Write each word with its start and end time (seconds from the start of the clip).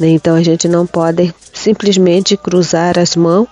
Né? 0.00 0.08
Então 0.08 0.34
a 0.34 0.42
gente 0.42 0.66
não 0.66 0.86
pode 0.86 1.32
simplesmente 1.52 2.36
cruzar 2.36 2.98
as 2.98 3.14
mãos 3.14 3.46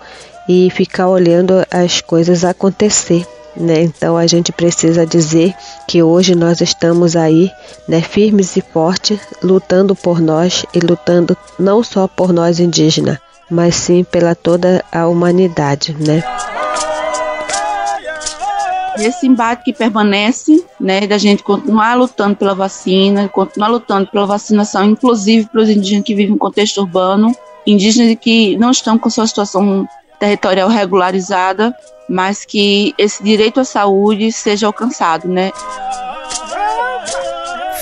e 0.48 0.71
ficar 0.71 1.08
olhando 1.08 1.64
as 1.71 2.00
coisas 2.00 2.42
acontecer. 2.42 3.26
Né? 3.54 3.82
Então 3.82 4.17
a 4.17 4.26
gente 4.26 4.50
precisa 4.50 5.04
dizer 5.04 5.54
que 5.87 6.03
hoje 6.03 6.34
nós 6.34 6.62
estamos 6.62 7.14
aí, 7.14 7.50
né, 7.87 8.00
firmes 8.00 8.56
e 8.56 8.62
fortes, 8.62 9.19
lutando 9.42 9.95
por 9.95 10.21
nós 10.21 10.64
e 10.72 10.79
lutando 10.79 11.37
não 11.58 11.82
só 11.82 12.08
por 12.08 12.32
nós 12.32 12.61
indígenas, 12.61 13.19
mas 13.51 13.75
sim 13.75 14.05
pela 14.05 14.35
toda 14.35 14.85
a 14.93 15.07
humanidade, 15.07 15.96
né? 15.99 16.23
Esse 18.99 19.27
embate 19.27 19.65
que 19.65 19.73
permanece, 19.73 20.65
né, 20.80 21.07
da 21.07 21.19
gente 21.19 21.43
continuar 21.43 21.95
lutando 21.95 22.37
pela 22.37 22.55
vacina, 22.55 23.29
continuar 23.29 23.69
lutando 23.69 24.09
pela 24.11 24.27
vacinação, 24.27 24.85
inclusive 24.85 25.47
para 25.47 25.62
os 25.62 25.69
indígenas 25.69 26.05
que 26.05 26.15
vivem 26.15 26.35
em 26.35 26.39
contexto 26.39 26.79
urbano, 26.79 27.34
indígenas 27.66 28.16
que 28.21 28.56
não 28.56 28.70
estão 28.70 28.98
com 28.98 29.09
sua 29.09 29.27
situação 29.27 29.87
territorial 30.19 30.69
regularizada, 30.69 31.75
mas 32.09 32.45
que 32.45 32.95
esse 32.98 33.23
direito 33.23 33.61
à 33.61 33.65
saúde 33.65 34.33
seja 34.33 34.66
alcançado, 34.66 35.28
né? 35.28 35.53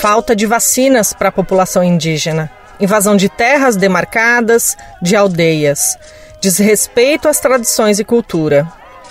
Falta 0.01 0.37
de 0.37 0.45
vacinas 0.47 1.13
para 1.13 1.31
a 1.31 1.33
população 1.33 1.83
indígena, 1.83 2.51
invasão 2.79 3.17
de 3.17 3.29
terras 3.29 3.77
demarcadas, 3.77 4.77
de 5.01 5.17
aldeias, 5.17 5.97
desrespeito 6.41 7.29
às 7.29 7.41
tradições 7.41 7.99
e 7.99 8.05
cultura. 8.05 8.71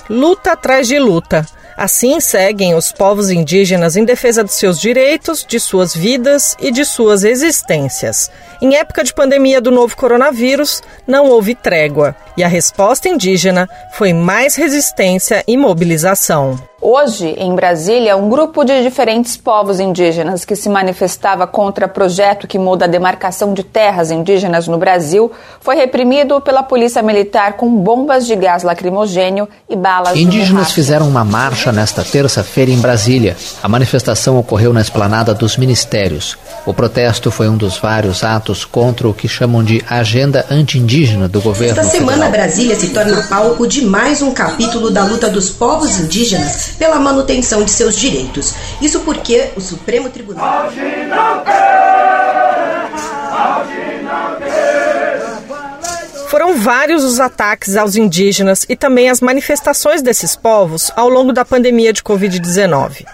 Luta 0.10 0.52
atrás 0.52 0.88
de 0.88 1.00
luta. 1.00 1.46
Assim 1.78 2.22
seguem 2.22 2.74
os 2.74 2.92
povos 2.92 3.30
indígenas 3.30 3.98
em 3.98 4.06
defesa 4.06 4.44
de 4.44 4.54
seus 4.54 4.80
direitos, 4.80 5.46
de 5.46 5.60
suas 5.60 5.94
vidas 5.94 6.56
e 6.60 6.72
de 6.72 6.86
suas 6.86 7.24
existências. 7.24 8.32
Em 8.62 8.76
época 8.76 9.04
de 9.04 9.14
pandemia 9.14 9.60
do 9.60 9.72
novo 9.72 9.96
coronavírus, 9.96 10.82
não 11.08 11.30
houve 11.30 11.56
trégua 11.56 12.16
e 12.38 12.44
a 12.44 12.48
resposta 12.48 13.10
indígena 13.10 13.70
foi 13.92 14.14
mais 14.14 14.56
resistência 14.56 15.44
e 15.48 15.58
mobilização. 15.58 16.58
Hoje, 16.88 17.34
em 17.40 17.56
Brasília, 17.56 18.16
um 18.16 18.30
grupo 18.30 18.64
de 18.64 18.84
diferentes 18.84 19.36
povos 19.36 19.80
indígenas 19.80 20.46
que 20.46 20.56
se 20.56 20.70
manifestava 20.70 21.48
contra 21.48 21.88
projeto 21.88 22.46
que 22.46 22.60
muda 22.60 22.86
a 22.86 22.88
demarcação 22.88 23.56
de 23.56 23.64
terras 23.64 24.12
indígenas 24.12 24.68
no 24.68 24.78
Brasil 24.78 25.32
foi 25.62 25.76
reprimido 25.78 26.40
pela 26.42 26.62
polícia 26.62 27.02
militar 27.02 27.54
com 27.54 27.76
bombas 27.76 28.28
de 28.28 28.36
gás 28.36 28.62
lacrimogênio 28.62 29.50
e 29.68 29.76
balas 29.76 30.16
Indígenas 30.16 30.74
fizeram 30.74 31.08
uma 31.08 31.26
marcha 31.26 31.72
nesta 31.72 32.04
terça-feira 32.04 32.70
em 32.70 32.80
Brasília. 32.80 33.36
A 33.64 33.68
manifestação 33.68 34.38
ocorreu 34.38 34.72
na 34.72 34.82
esplanada 34.82 35.34
dos 35.34 35.58
ministérios. 35.58 36.38
O 36.68 36.74
protesto 36.74 37.32
foi 37.32 37.50
um 37.50 37.58
dos 37.58 37.80
vários 37.80 38.24
atos 38.24 38.45
contra 38.66 39.08
o 39.08 39.14
que 39.14 39.28
chamam 39.28 39.64
de 39.64 39.84
agenda 39.90 40.46
anti-indígena 40.52 41.28
do 41.28 41.42
governo. 41.42 41.80
Esta 41.80 41.98
semana, 41.98 42.30
Brasília 42.30 42.76
se 42.76 42.90
torna 42.90 43.24
palco 43.24 43.66
de 43.66 43.84
mais 43.84 44.22
um 44.22 44.32
capítulo 44.32 44.92
da 44.92 45.04
luta 45.04 45.30
dos 45.30 45.50
povos 45.50 46.00
indígenas 46.00 46.74
pela 46.78 47.00
manutenção 47.00 47.64
de 47.64 47.72
seus 47.72 47.96
direitos. 47.96 48.54
Isso 48.82 49.00
porque 49.00 49.50
o 49.56 49.62
Supremo 49.62 50.10
Tribunal. 50.10 50.70
Foram 56.28 56.58
vários 56.58 57.04
os 57.04 57.20
ataques 57.20 57.78
aos 57.78 57.96
indígenas 57.96 58.66
e 58.68 58.76
também 58.76 59.10
as 59.10 59.22
manifestações 59.22 60.02
desses 60.02 60.36
povos 60.36 60.92
ao 60.96 61.08
longo 61.08 61.32
da 61.32 61.46
pandemia 61.46 61.94
de 61.94 62.04
Covid-19. 62.04 63.06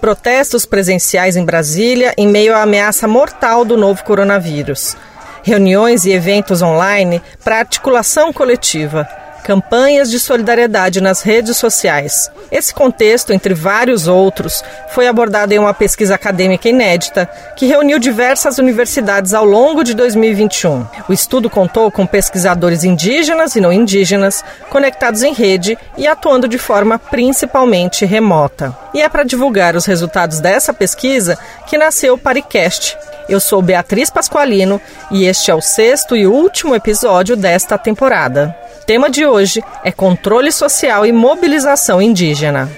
Protestos 0.00 0.64
presenciais 0.64 1.36
em 1.36 1.44
Brasília 1.44 2.14
em 2.16 2.28
meio 2.28 2.54
à 2.54 2.62
ameaça 2.62 3.08
mortal 3.08 3.64
do 3.64 3.76
novo 3.76 4.04
coronavírus. 4.04 4.96
Reuniões 5.42 6.04
e 6.04 6.12
eventos 6.12 6.62
online 6.62 7.20
para 7.42 7.58
articulação 7.58 8.32
coletiva 8.32 9.08
campanhas 9.48 10.10
de 10.10 10.20
solidariedade 10.20 11.00
nas 11.00 11.22
redes 11.22 11.56
sociais. 11.56 12.30
Esse 12.52 12.74
contexto, 12.74 13.32
entre 13.32 13.54
vários 13.54 14.06
outros, 14.06 14.62
foi 14.90 15.08
abordado 15.08 15.54
em 15.54 15.58
uma 15.58 15.72
pesquisa 15.72 16.16
acadêmica 16.16 16.68
inédita 16.68 17.26
que 17.56 17.64
reuniu 17.64 17.98
diversas 17.98 18.58
universidades 18.58 19.32
ao 19.32 19.46
longo 19.46 19.82
de 19.82 19.94
2021. 19.94 20.86
O 21.08 21.14
estudo 21.14 21.48
contou 21.48 21.90
com 21.90 22.06
pesquisadores 22.06 22.84
indígenas 22.84 23.56
e 23.56 23.60
não 23.62 23.72
indígenas, 23.72 24.44
conectados 24.68 25.22
em 25.22 25.32
rede 25.32 25.78
e 25.96 26.06
atuando 26.06 26.46
de 26.46 26.58
forma 26.58 26.98
principalmente 26.98 28.04
remota. 28.04 28.76
E 28.92 29.00
é 29.00 29.08
para 29.08 29.24
divulgar 29.24 29.74
os 29.74 29.86
resultados 29.86 30.40
dessa 30.40 30.74
pesquisa 30.74 31.38
que 31.66 31.78
nasceu 31.78 32.12
o 32.12 32.18
Paricast. 32.18 32.98
Eu 33.26 33.40
sou 33.40 33.62
Beatriz 33.62 34.10
Pasqualino 34.10 34.78
e 35.10 35.24
este 35.24 35.50
é 35.50 35.54
o 35.54 35.62
sexto 35.62 36.14
e 36.14 36.26
último 36.26 36.74
episódio 36.74 37.34
desta 37.34 37.78
temporada 37.78 38.54
tema 38.88 39.10
de 39.10 39.26
hoje 39.26 39.62
é 39.84 39.92
controle 39.92 40.50
social 40.50 41.04
e 41.04 41.12
mobilização 41.12 42.00
indígena. 42.00 42.72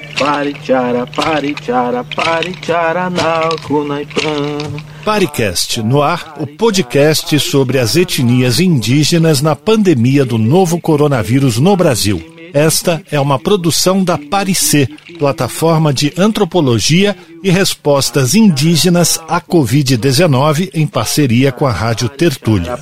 Paricast 5.04 5.80
no 5.84 6.02
ar, 6.02 6.34
o 6.40 6.48
podcast 6.48 7.38
sobre 7.38 7.78
as 7.78 7.94
etnias 7.94 8.58
indígenas 8.58 9.40
na 9.40 9.54
pandemia 9.54 10.24
do 10.24 10.36
novo 10.36 10.80
coronavírus 10.80 11.58
no 11.60 11.76
Brasil. 11.76 12.20
Esta 12.52 13.00
é 13.08 13.20
uma 13.20 13.38
produção 13.38 14.02
da 14.02 14.18
Paricê, 14.18 14.88
plataforma 15.16 15.94
de 15.94 16.12
antropologia 16.18 17.16
e 17.40 17.50
respostas 17.50 18.34
indígenas 18.34 19.20
à 19.28 19.40
Covid-19 19.40 20.70
em 20.74 20.88
parceria 20.88 21.52
com 21.52 21.68
a 21.68 21.70
Rádio 21.70 22.08
Tertúlia. 22.08 22.76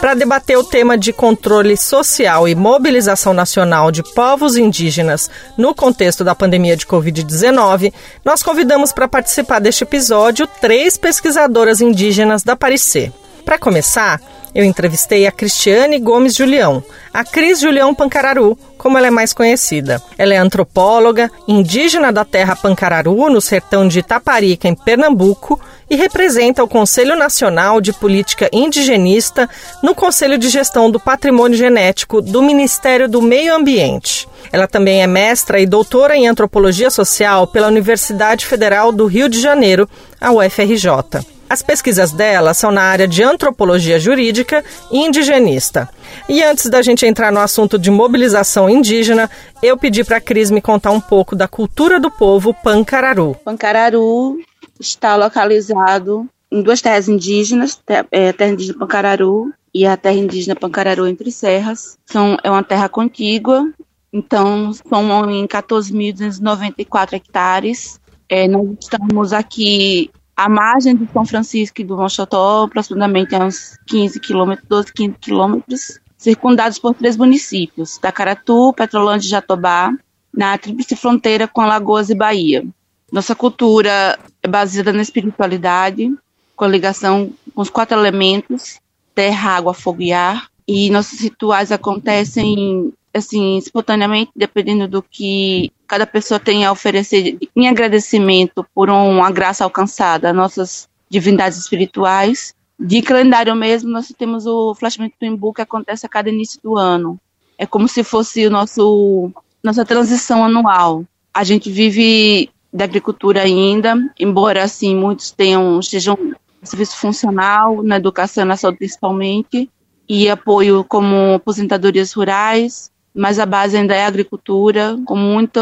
Para 0.00 0.14
debater 0.14 0.58
o 0.58 0.64
tema 0.64 0.98
de 0.98 1.12
controle 1.12 1.76
social 1.76 2.46
e 2.46 2.54
mobilização 2.54 3.32
nacional 3.32 3.90
de 3.90 4.02
povos 4.02 4.56
indígenas 4.56 5.30
no 5.56 5.74
contexto 5.74 6.22
da 6.22 6.34
pandemia 6.34 6.76
de 6.76 6.86
Covid-19, 6.86 7.92
nós 8.24 8.42
convidamos 8.42 8.92
para 8.92 9.08
participar 9.08 9.58
deste 9.58 9.84
episódio 9.84 10.46
três 10.60 10.96
pesquisadoras 10.96 11.80
indígenas 11.80 12.42
da 12.42 12.54
Parecer. 12.54 13.12
Para 13.44 13.58
começar, 13.58 14.20
eu 14.54 14.64
entrevistei 14.64 15.26
a 15.26 15.32
Cristiane 15.32 15.98
Gomes 15.98 16.34
Julião, 16.34 16.84
a 17.12 17.24
Cris 17.24 17.60
Julião 17.60 17.94
Pancararu, 17.94 18.58
como 18.82 18.98
ela 18.98 19.06
é 19.06 19.10
mais 19.10 19.32
conhecida. 19.32 20.02
Ela 20.18 20.34
é 20.34 20.36
antropóloga, 20.36 21.30
indígena 21.46 22.10
da 22.12 22.24
terra 22.24 22.56
Pancararu, 22.56 23.30
no 23.30 23.40
sertão 23.40 23.86
de 23.86 24.00
Itaparica, 24.00 24.66
em 24.66 24.74
Pernambuco, 24.74 25.60
e 25.88 25.94
representa 25.94 26.64
o 26.64 26.68
Conselho 26.68 27.14
Nacional 27.14 27.80
de 27.80 27.92
Política 27.92 28.48
Indigenista 28.52 29.48
no 29.84 29.94
Conselho 29.94 30.36
de 30.36 30.48
Gestão 30.48 30.90
do 30.90 30.98
Patrimônio 30.98 31.56
Genético 31.56 32.20
do 32.20 32.42
Ministério 32.42 33.08
do 33.08 33.22
Meio 33.22 33.54
Ambiente. 33.54 34.26
Ela 34.50 34.66
também 34.66 35.00
é 35.00 35.06
mestra 35.06 35.60
e 35.60 35.66
doutora 35.66 36.16
em 36.16 36.26
antropologia 36.26 36.90
social 36.90 37.46
pela 37.46 37.68
Universidade 37.68 38.44
Federal 38.44 38.90
do 38.90 39.06
Rio 39.06 39.28
de 39.28 39.40
Janeiro, 39.40 39.88
a 40.20 40.32
UFRJ. 40.32 41.31
As 41.52 41.60
pesquisas 41.60 42.12
dela 42.12 42.54
são 42.54 42.72
na 42.72 42.80
área 42.80 43.06
de 43.06 43.22
antropologia 43.22 44.00
jurídica 44.00 44.64
e 44.90 45.00
indigenista. 45.00 45.86
E 46.26 46.42
antes 46.42 46.70
da 46.70 46.80
gente 46.80 47.04
entrar 47.04 47.30
no 47.30 47.40
assunto 47.40 47.78
de 47.78 47.90
mobilização 47.90 48.70
indígena, 48.70 49.28
eu 49.62 49.76
pedi 49.76 50.02
para 50.02 50.16
a 50.16 50.20
Cris 50.20 50.50
me 50.50 50.62
contar 50.62 50.92
um 50.92 51.00
pouco 51.00 51.36
da 51.36 51.46
cultura 51.46 52.00
do 52.00 52.10
povo 52.10 52.54
Pancararu. 52.54 53.36
Pancararu 53.44 54.38
está 54.80 55.14
localizado 55.14 56.26
em 56.50 56.62
duas 56.62 56.80
terras 56.80 57.06
indígenas, 57.06 57.78
é, 58.10 58.30
a 58.30 58.32
terra 58.32 58.52
indígena 58.52 58.78
Pancararu 58.78 59.52
e 59.74 59.84
a 59.84 59.94
terra 59.94 60.16
indígena 60.16 60.56
Pancararu 60.56 61.06
entre 61.06 61.30
serras. 61.30 61.98
São, 62.06 62.38
é 62.42 62.50
uma 62.50 62.64
terra 62.64 62.88
contígua, 62.88 63.70
então 64.10 64.72
são 64.72 65.30
em 65.30 65.46
14.294 65.46 67.12
hectares. 67.12 68.00
É, 68.26 68.48
nós 68.48 68.74
estamos 68.80 69.34
aqui 69.34 70.10
a 70.36 70.48
margem 70.48 70.94
do 70.94 71.08
São 71.12 71.24
Francisco 71.24 71.80
e 71.80 71.84
do 71.84 71.96
Monchotó, 71.96 72.64
aproximadamente 72.64 73.34
uns 73.34 73.78
15 73.86 74.20
quilômetros, 74.20 74.68
12, 74.68 74.92
15 74.92 75.16
quilômetros, 75.20 76.00
circundados 76.16 76.78
por 76.78 76.94
três 76.94 77.16
municípios, 77.16 77.98
Tacaratu, 77.98 78.72
Petrolândia 78.72 79.26
e 79.26 79.30
Jatobá, 79.30 79.92
na 80.32 80.56
tríplice 80.56 80.96
fronteira 80.96 81.46
com 81.46 81.60
Alagoas 81.60 82.10
e 82.10 82.14
Bahia. 82.14 82.64
Nossa 83.10 83.34
cultura 83.34 84.18
é 84.42 84.48
baseada 84.48 84.92
na 84.92 85.02
espiritualidade, 85.02 86.10
com 86.56 86.64
a 86.64 86.68
ligação 86.68 87.32
com 87.54 87.60
os 87.60 87.68
quatro 87.68 87.98
elementos, 87.98 88.78
terra, 89.14 89.56
água, 89.56 89.74
fogo 89.74 90.00
e 90.00 90.12
ar, 90.12 90.48
e 90.66 90.88
nossos 90.90 91.20
rituais 91.20 91.70
acontecem 91.70 92.92
assim, 93.12 93.58
espontaneamente, 93.58 94.30
dependendo 94.34 94.88
do 94.88 95.02
que 95.02 95.70
cada 95.92 96.06
pessoa 96.06 96.40
tem 96.40 96.64
a 96.64 96.72
oferecer 96.72 97.36
em 97.54 97.68
agradecimento 97.68 98.66
por 98.74 98.88
uma 98.88 99.30
graça 99.30 99.62
alcançada 99.62 100.32
nossas 100.32 100.88
divindades 101.06 101.58
espirituais. 101.58 102.54
De 102.80 103.02
calendário 103.02 103.54
mesmo, 103.54 103.90
nós 103.90 104.10
temos 104.16 104.46
o 104.46 104.74
Flashback 104.74 105.14
do 105.20 105.26
Imbu 105.26 105.52
que 105.52 105.60
acontece 105.60 106.06
a 106.06 106.08
cada 106.08 106.30
início 106.30 106.58
do 106.62 106.78
ano. 106.78 107.20
É 107.58 107.66
como 107.66 107.86
se 107.86 108.02
fosse 108.02 108.46
o 108.46 108.50
nosso 108.50 109.30
nossa 109.62 109.84
transição 109.84 110.42
anual. 110.42 111.04
A 111.34 111.44
gente 111.44 111.70
vive 111.70 112.48
da 112.72 112.84
agricultura 112.84 113.42
ainda, 113.42 113.94
embora 114.18 114.64
assim 114.64 114.96
muitos 114.96 115.30
tenham 115.30 115.78
estejam 115.78 116.16
serviço 116.62 116.96
funcional 116.96 117.82
na 117.82 117.98
educação 117.98 118.44
e 118.44 118.48
na 118.48 118.56
saúde 118.56 118.78
principalmente 118.78 119.68
e 120.08 120.30
apoio 120.30 120.84
como 120.84 121.34
aposentadorias 121.34 122.14
rurais, 122.14 122.90
mas 123.14 123.38
a 123.38 123.46
base 123.46 123.76
ainda 123.76 123.94
é 123.94 124.04
agricultura, 124.04 124.96
com 125.04 125.16
muito 125.16 125.60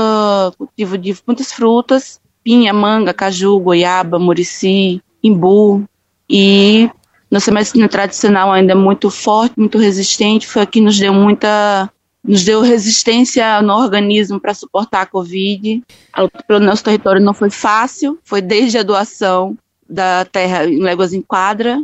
cultivo 0.57 0.97
de 0.97 1.17
muitas 1.27 1.53
frutas, 1.53 2.21
pinha, 2.43 2.73
manga, 2.73 3.13
caju, 3.13 3.59
goiaba, 3.59 4.19
murici, 4.19 5.03
imbu 5.23 5.85
e 6.29 6.89
nossa 7.31 7.53
medicina 7.53 7.89
tradicional 7.89 8.53
ainda 8.53 8.73
é 8.73 8.77
muito 8.77 9.11
forte, 9.11 9.59
muito 9.59 9.79
resistente, 9.79 10.47
foi 10.47 10.63
a 10.63 10.67
que 10.67 10.81
nos 10.81 10.99
deu 10.99 11.13
muita 11.13 11.91
nos 12.23 12.45
deu 12.45 12.61
resistência 12.61 13.63
no 13.63 13.73
organismo 13.75 14.39
para 14.39 14.53
suportar 14.53 15.03
a 15.03 15.07
Covid. 15.07 15.83
A 16.13 16.23
luta 16.23 16.45
pelo 16.47 16.61
nosso 16.61 16.85
território 16.85 17.21
não 17.21 17.33
foi 17.33 17.49
fácil, 17.49 18.19
foi 18.25 18.43
desde 18.43 18.77
a 18.77 18.83
doação 18.83 19.57
da 19.89 20.27
terra 20.27 20.67
em 20.67 20.81
Léguas 20.81 21.15
em 21.15 21.23
Quadra, 21.23 21.83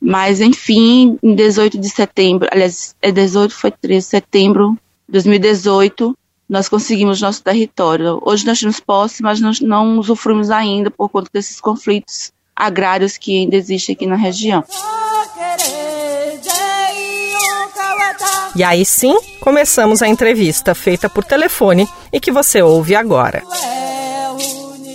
mas 0.00 0.40
enfim, 0.40 1.18
em 1.20 1.34
18 1.34 1.78
de 1.78 1.88
setembro, 1.88 2.48
aliás, 2.52 2.94
é 3.02 3.10
18, 3.10 3.52
foi 3.52 3.72
13 3.72 3.98
de 3.98 4.10
setembro 4.10 4.78
2018, 5.08 6.16
nós 6.48 6.68
conseguimos 6.68 7.20
nosso 7.20 7.42
território. 7.42 8.20
Hoje 8.22 8.46
nós 8.46 8.60
temos 8.60 8.80
posse, 8.80 9.22
mas 9.22 9.40
nós 9.40 9.60
não 9.60 9.98
usufruímos 9.98 10.50
ainda 10.50 10.90
por 10.90 11.08
conta 11.08 11.30
desses 11.32 11.60
conflitos 11.60 12.32
agrários 12.54 13.18
que 13.18 13.40
ainda 13.40 13.56
existem 13.56 13.94
aqui 13.94 14.06
na 14.06 14.16
região. 14.16 14.64
E 18.56 18.62
aí 18.62 18.84
sim, 18.84 19.16
começamos 19.40 20.00
a 20.00 20.06
entrevista 20.06 20.74
feita 20.74 21.08
por 21.10 21.24
telefone 21.24 21.88
e 22.12 22.20
que 22.20 22.30
você 22.30 22.62
ouve 22.62 22.94
agora. 22.94 23.42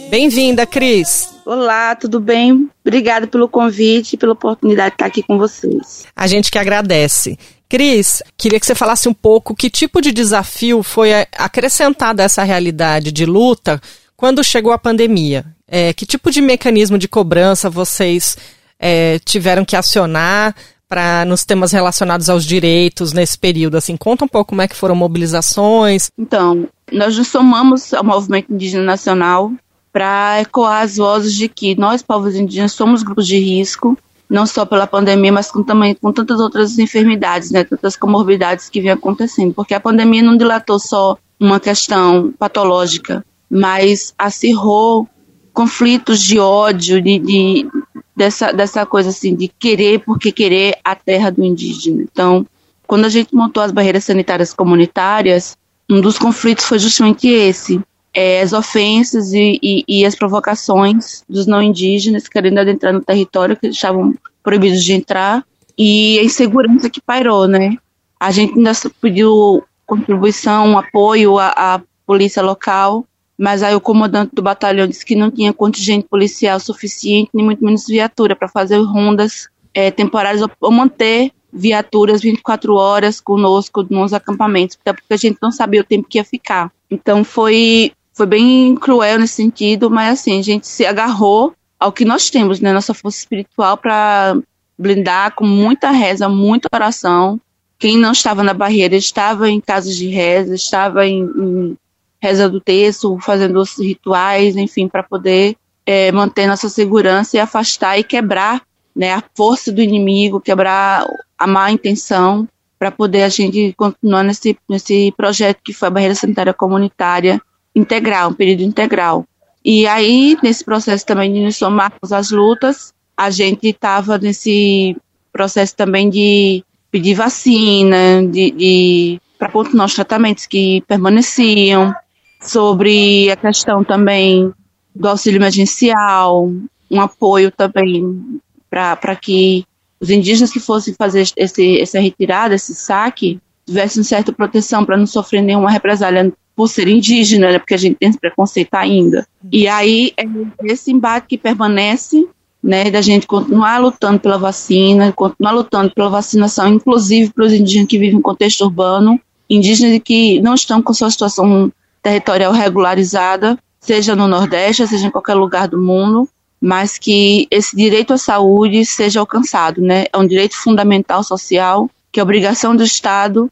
Bem-vinda, 0.10 0.66
Cris. 0.66 1.30
Olá, 1.46 1.96
tudo 1.96 2.20
bem? 2.20 2.70
Obrigada 2.86 3.28
pelo 3.28 3.50
convite 3.50 4.14
e 4.14 4.18
pela 4.18 4.34
oportunidade 4.34 4.92
de 4.92 4.96
estar 4.96 5.06
aqui 5.08 5.22
com 5.22 5.38
vocês. 5.38 6.06
A 6.16 6.26
gente 6.26 6.50
que 6.50 6.58
agradece. 6.58 7.38
Cris, 7.70 8.24
queria 8.36 8.60
que 8.60 8.66
você 8.66 8.74
falasse 8.74 9.08
um 9.08 9.14
pouco 9.14 9.56
que 9.56 9.70
tipo 9.70 10.02
de 10.02 10.12
desafio 10.12 10.82
foi 10.82 11.12
acrescentado 11.38 12.20
a 12.20 12.26
essa 12.26 12.44
realidade 12.44 13.12
de 13.12 13.28
luta 13.28 13.80
quando 14.18 14.44
chegou 14.44 14.74
a 14.74 14.78
pandemia. 14.80 15.46
É, 15.68 15.94
que 15.94 16.04
tipo 16.04 16.32
de 16.32 16.42
mecanismo 16.42 16.98
de 16.98 17.08
cobrança 17.08 17.70
vocês 17.70 18.36
é, 18.80 19.20
tiveram 19.20 19.64
que 19.64 19.76
acionar 19.76 20.56
para 20.88 21.24
nos 21.26 21.46
temas 21.46 21.72
relacionados 21.72 22.28
aos 22.28 22.44
direitos 22.44 23.14
nesse 23.14 23.38
período? 23.38 23.78
Assim, 23.78 23.96
conta 23.96 24.26
um 24.26 24.28
pouco 24.28 24.50
como 24.50 24.64
é 24.64 24.68
que 24.68 24.76
foram 24.76 24.96
mobilizações. 24.96 26.10
Então, 26.18 26.68
nós 26.92 27.16
nos 27.16 27.28
somamos 27.28 27.94
ao 27.94 28.04
movimento 28.04 28.52
indígena 28.52 28.84
nacional 28.84 29.52
para 29.94 30.42
ecoar 30.42 30.82
as 30.82 30.98
vozes 30.98 31.36
de 31.36 31.48
que 31.48 31.80
nós, 31.80 32.02
povos 32.02 32.36
indígenas, 32.36 32.72
somos 32.72 33.04
grupos 33.04 33.28
de 33.28 33.38
risco, 33.38 33.96
não 34.30 34.46
só 34.46 34.66
pela 34.66 34.86
pandemia, 34.86 35.32
mas 35.32 35.50
com, 35.50 35.64
também 35.64 35.96
com 35.96 36.14
tantas 36.14 36.40
outras 36.40 36.78
enfermidades, 36.78 37.50
né, 37.50 37.64
tantas 37.64 37.96
comorbidades 37.96 38.70
que 38.70 38.80
vêm 38.80 38.92
acontecendo, 38.92 39.54
porque 39.54 39.74
a 39.74 39.80
pandemia 39.80 40.22
não 40.22 40.38
dilatou 40.38 40.78
só 40.78 41.18
uma 41.40 41.60
questão 41.60 42.32
patológica, 42.38 43.26
mas 43.50 44.14
acirrou 44.18 45.08
conflitos 45.52 46.22
de 46.22 46.38
ódio, 46.38 47.02
de, 47.02 47.18
de, 47.18 47.68
dessa, 48.16 48.52
dessa 48.52 48.86
coisa 48.86 49.10
assim, 49.10 49.36
de 49.36 49.48
querer 49.48 50.00
porque 50.06 50.32
querer 50.32 50.78
a 50.84 50.94
terra 50.96 51.32
do 51.32 51.44
indígena. 51.44 52.04
Então, 52.04 52.46
quando 52.86 53.06
a 53.06 53.10
gente 53.10 53.34
montou 53.34 53.64
as 53.64 53.72
barreiras 53.72 54.04
sanitárias 54.04 54.54
comunitárias, 54.54 55.58
um 55.90 56.00
dos 56.00 56.20
conflitos 56.20 56.66
foi 56.66 56.78
justamente 56.78 57.28
esse. 57.28 57.82
É, 58.14 58.42
as 58.42 58.54
ofensas 58.54 59.34
e, 59.34 59.60
e, 59.62 59.84
e, 59.88 60.06
as 60.06 60.16
provocações 60.16 61.24
dos 61.30 61.46
não 61.46 61.62
indígenas 61.62 62.28
querendo 62.28 62.58
adentrar 62.58 62.92
no 62.92 63.02
território 63.02 63.56
que 63.56 63.68
estavam 63.68 64.16
proibidos 64.42 64.84
de 64.84 64.94
entrar 64.94 65.46
e 65.78 66.18
a 66.18 66.24
insegurança 66.24 66.90
que 66.90 67.00
pairou, 67.00 67.48
né? 67.48 67.78
A 68.20 68.32
gente 68.32 68.58
ainda 68.58 68.72
pediu 69.00 69.64
contribuição, 69.86 70.78
apoio 70.78 71.38
à, 71.38 71.50
à 71.56 71.82
polícia 72.06 72.42
local 72.42 73.06
mas 73.40 73.64
aí 73.64 73.74
o 73.74 73.80
comandante 73.80 74.36
do 74.36 74.42
batalhão 74.42 74.86
disse 74.86 75.06
que 75.06 75.16
não 75.16 75.32
tinha 75.32 75.54
contingente 75.54 76.06
policial 76.10 76.60
suficiente, 76.60 77.30
nem 77.34 77.46
muito 77.46 77.64
menos 77.64 77.88
viatura, 77.88 78.36
para 78.36 78.50
fazer 78.50 78.78
rondas 78.80 79.48
é, 79.74 79.90
temporárias 79.90 80.46
ou 80.60 80.72
manter 80.72 81.32
viaturas 81.52 82.22
24 82.22 82.76
horas 82.76 83.22
conosco 83.22 83.88
nos 83.90 84.14
acampamentos, 84.14 84.78
até 84.82 84.92
porque 84.92 85.14
a 85.14 85.18
gente 85.18 85.38
não 85.42 85.54
sabia 85.54 85.80
o 85.80 85.86
tempo 85.86 86.10
que 86.10 86.18
ia 86.18 86.26
ficar. 86.26 86.70
Então 86.92 87.24
foi, 87.24 87.94
foi 88.20 88.26
bem 88.26 88.76
cruel 88.76 89.18
nesse 89.18 89.36
sentido, 89.36 89.90
mas 89.90 90.20
assim, 90.20 90.38
a 90.38 90.42
gente 90.42 90.68
se 90.68 90.86
agarrou 90.86 91.54
ao 91.80 91.90
que 91.90 92.04
nós 92.04 92.30
temos, 92.30 92.60
né, 92.60 92.74
nossa 92.74 92.94
força 92.94 93.18
espiritual 93.18 93.78
para 93.78 94.38
blindar 94.78 95.34
com 95.36 95.48
muita 95.48 95.90
reza, 95.90 96.28
muita 96.28 96.68
oração. 96.74 97.40
Quem 97.78 97.98
não 97.98 98.12
estava 98.12 98.44
na 98.44 98.54
barreira 98.54 98.94
estava 98.94 99.50
em 99.50 99.62
casas 99.62 99.96
de 99.96 100.10
reza, 100.10 100.54
estava 100.54 101.08
em, 101.08 101.22
em 101.24 101.78
reza 102.22 102.50
do 102.50 102.60
terço, 102.60 103.18
fazendo 103.22 103.58
os 103.62 103.80
rituais, 103.80 104.58
enfim, 104.58 104.90
para 104.90 105.02
poder 105.02 105.56
é, 105.86 106.12
manter 106.12 106.46
nossa 106.46 106.68
segurança 106.68 107.38
e 107.38 107.40
afastar 107.40 107.98
e 107.98 108.04
quebrar 108.04 108.62
né, 108.94 109.14
a 109.14 109.24
força 109.34 109.72
do 109.72 109.82
inimigo, 109.82 110.42
quebrar 110.42 111.08
a 111.38 111.48
má 111.48 111.72
intenção, 111.72 112.46
para 112.78 112.92
poder 112.92 113.24
a 113.24 113.30
gente 113.30 113.74
continuar 113.78 114.24
nesse, 114.24 114.58
nesse 114.68 115.14
projeto 115.16 115.62
que 115.64 115.72
foi 115.72 115.88
a 115.88 115.92
Barreira 115.92 116.16
Sanitária 116.16 116.54
Comunitária 116.54 117.42
Integral, 117.76 118.32
um 118.32 118.34
período 118.34 118.64
integral. 118.64 119.26
E 119.64 119.86
aí, 119.88 120.38
nesse 120.42 120.64
processo 120.64 121.06
também 121.06 121.32
de 121.32 121.42
nos 121.42 121.58
somarmos 121.58 122.12
às 122.12 122.32
lutas, 122.32 122.94
a 123.16 123.30
gente 123.30 123.68
estava 123.68 124.18
nesse 124.18 124.96
processo 125.32 125.76
também 125.76 126.10
de 126.10 126.64
pedir 126.92 127.14
vacina, 127.14 128.26
de, 128.26 128.52
de 128.52 129.22
para 129.38 129.50
continuar 129.50 129.86
os 129.86 129.94
tratamentos 129.94 130.46
que 130.46 130.82
permaneciam, 130.88 131.94
sobre 132.42 133.30
a 133.30 133.36
questão 133.36 133.84
também 133.84 134.52
do 134.96 135.08
auxílio 135.08 135.38
emergencial, 135.38 136.52
um 136.90 137.02
apoio 137.02 137.52
também 137.52 138.42
para 138.70 139.16
que 139.16 139.66
os 140.00 140.10
indígenas 140.10 140.52
que 140.52 140.60
fossem 140.60 140.94
fazer 140.94 141.28
esse, 141.36 141.80
essa 141.80 142.00
retirada, 142.00 142.56
esse 142.56 142.74
saque, 142.74 143.40
tivessem 143.66 144.04
certa 144.04 144.32
proteção 144.32 144.86
para 144.86 144.98
não 144.98 145.06
sofrer 145.06 145.42
nenhuma 145.42 145.70
represália 145.70 146.32
por 146.60 146.68
ser 146.68 146.90
indígena, 146.90 147.54
né, 147.54 147.58
porque 147.58 147.74
a 147.74 147.78
gente 147.78 147.96
tem 147.96 148.10
esse 148.10 148.20
preconceito 148.20 148.74
ainda. 148.74 149.26
E 149.50 149.66
aí 149.66 150.12
é 150.18 150.26
esse 150.66 150.92
embate 150.92 151.26
que 151.26 151.38
permanece, 151.38 152.28
né, 152.62 152.92
da 152.92 153.00
gente 153.00 153.26
continuar 153.26 153.78
lutando 153.78 154.20
pela 154.20 154.38
vacina, 154.38 155.14
continuar 155.14 155.52
lutando 155.52 155.90
pela 155.96 156.10
vacinação, 156.10 156.68
inclusive 156.68 157.32
para 157.32 157.46
os 157.46 157.54
indígenas 157.54 157.88
que 157.88 157.98
vivem 157.98 158.20
em 158.20 158.22
contexto 158.22 158.66
urbano, 158.66 159.18
indígenas 159.50 160.02
que 160.04 160.42
não 160.42 160.54
estão 160.54 160.82
com 160.82 160.94
sua 160.94 161.10
situação 161.10 161.72
territorial 162.04 162.52
regularizada, 162.52 163.58
seja 163.80 164.14
no 164.14 164.28
Nordeste, 164.28 164.86
seja 164.86 165.08
em 165.08 165.12
qualquer 165.12 165.36
lugar 165.36 165.66
do 165.66 165.80
mundo, 165.80 166.28
mas 166.60 166.98
que 166.98 167.48
esse 167.50 167.74
direito 167.74 168.12
à 168.12 168.18
saúde 168.18 168.84
seja 168.84 169.22
alcançado, 169.22 169.82
né? 169.82 170.08
É 170.12 170.18
um 170.18 170.28
direito 170.28 170.58
fundamental 170.58 171.24
social, 171.24 171.90
que 172.12 172.20
é 172.20 172.24
obrigação 172.24 172.76
do 172.76 172.84
Estado 172.84 173.50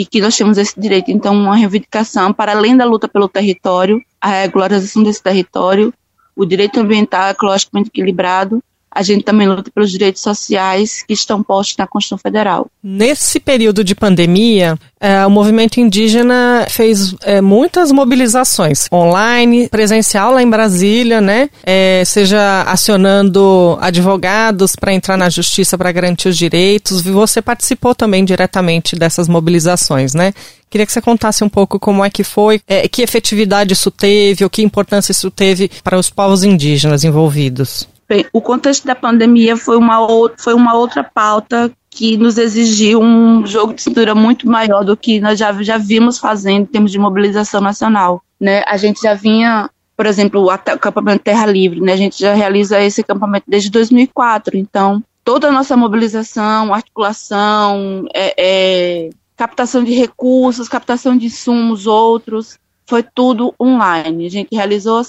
e 0.00 0.06
que 0.06 0.18
nós 0.18 0.34
temos 0.34 0.56
esse 0.56 0.80
direito. 0.80 1.10
Então, 1.10 1.34
uma 1.34 1.54
reivindicação 1.54 2.32
para 2.32 2.52
além 2.52 2.74
da 2.74 2.86
luta 2.86 3.06
pelo 3.06 3.28
território, 3.28 4.00
a 4.18 4.28
regularização 4.28 5.02
desse 5.02 5.22
território, 5.22 5.92
o 6.34 6.46
direito 6.46 6.80
ambiental 6.80 7.28
ecologicamente 7.28 7.90
equilibrado 7.90 8.64
a 8.90 9.02
gente 9.02 9.22
também 9.22 9.48
luta 9.48 9.70
pelos 9.72 9.90
direitos 9.90 10.20
sociais 10.20 11.02
que 11.06 11.12
estão 11.14 11.42
postos 11.42 11.76
na 11.76 11.86
Constituição 11.86 12.18
Federal. 12.18 12.66
Nesse 12.82 13.38
período 13.38 13.84
de 13.84 13.94
pandemia, 13.94 14.76
é, 15.00 15.24
o 15.24 15.30
movimento 15.30 15.78
indígena 15.80 16.66
fez 16.68 17.14
é, 17.22 17.40
muitas 17.40 17.92
mobilizações 17.92 18.86
online, 18.92 19.68
presencial 19.68 20.32
lá 20.32 20.42
em 20.42 20.50
Brasília, 20.50 21.20
né? 21.20 21.48
É, 21.64 22.02
seja 22.04 22.62
acionando 22.62 23.78
advogados 23.80 24.74
para 24.74 24.92
entrar 24.92 25.16
na 25.16 25.30
justiça 25.30 25.78
para 25.78 25.92
garantir 25.92 26.28
os 26.28 26.36
direitos. 26.36 27.02
Você 27.02 27.40
participou 27.40 27.94
também 27.94 28.24
diretamente 28.24 28.96
dessas 28.96 29.28
mobilizações, 29.28 30.14
né? 30.14 30.34
Queria 30.68 30.86
que 30.86 30.92
você 30.92 31.00
contasse 31.00 31.42
um 31.42 31.48
pouco 31.48 31.80
como 31.80 32.04
é 32.04 32.10
que 32.10 32.22
foi, 32.22 32.60
é, 32.66 32.86
que 32.86 33.02
efetividade 33.02 33.72
isso 33.72 33.90
teve, 33.90 34.44
ou 34.44 34.50
que 34.50 34.62
importância 34.62 35.10
isso 35.10 35.30
teve 35.30 35.70
para 35.82 35.98
os 35.98 36.08
povos 36.10 36.44
indígenas 36.44 37.02
envolvidos. 37.02 37.88
O 38.32 38.40
contexto 38.40 38.86
da 38.86 38.94
pandemia 38.94 39.56
foi 39.56 39.76
uma, 39.76 39.98
foi 40.38 40.54
uma 40.54 40.74
outra 40.74 41.04
pauta 41.04 41.70
que 41.88 42.16
nos 42.16 42.38
exigiu 42.38 43.00
um 43.00 43.46
jogo 43.46 43.74
de 43.74 43.82
cintura 43.82 44.14
muito 44.14 44.48
maior 44.48 44.84
do 44.84 44.96
que 44.96 45.20
nós 45.20 45.38
já, 45.38 45.52
já 45.62 45.76
vimos 45.76 46.18
fazendo 46.18 46.62
em 46.62 46.66
termos 46.66 46.92
de 46.92 46.98
mobilização 46.98 47.60
nacional. 47.60 48.22
Né? 48.40 48.62
A 48.66 48.76
gente 48.76 49.00
já 49.02 49.14
vinha, 49.14 49.68
por 49.96 50.06
exemplo, 50.06 50.42
o 50.42 50.50
acampamento 50.50 51.24
Terra 51.24 51.46
Livre, 51.46 51.80
né? 51.80 51.92
a 51.92 51.96
gente 51.96 52.18
já 52.18 52.32
realiza 52.32 52.80
esse 52.80 53.00
acampamento 53.00 53.44
desde 53.48 53.70
2004, 53.70 54.56
então 54.56 55.02
toda 55.24 55.48
a 55.48 55.52
nossa 55.52 55.76
mobilização, 55.76 56.72
articulação, 56.72 58.06
é, 58.14 58.34
é, 58.38 59.10
captação 59.36 59.84
de 59.84 59.92
recursos, 59.92 60.68
captação 60.68 61.16
de 61.16 61.26
insumos, 61.26 61.86
outros, 61.86 62.58
foi 62.86 63.02
tudo 63.02 63.54
online. 63.60 64.26
A 64.26 64.30
gente 64.30 64.54
realizou 64.54 65.02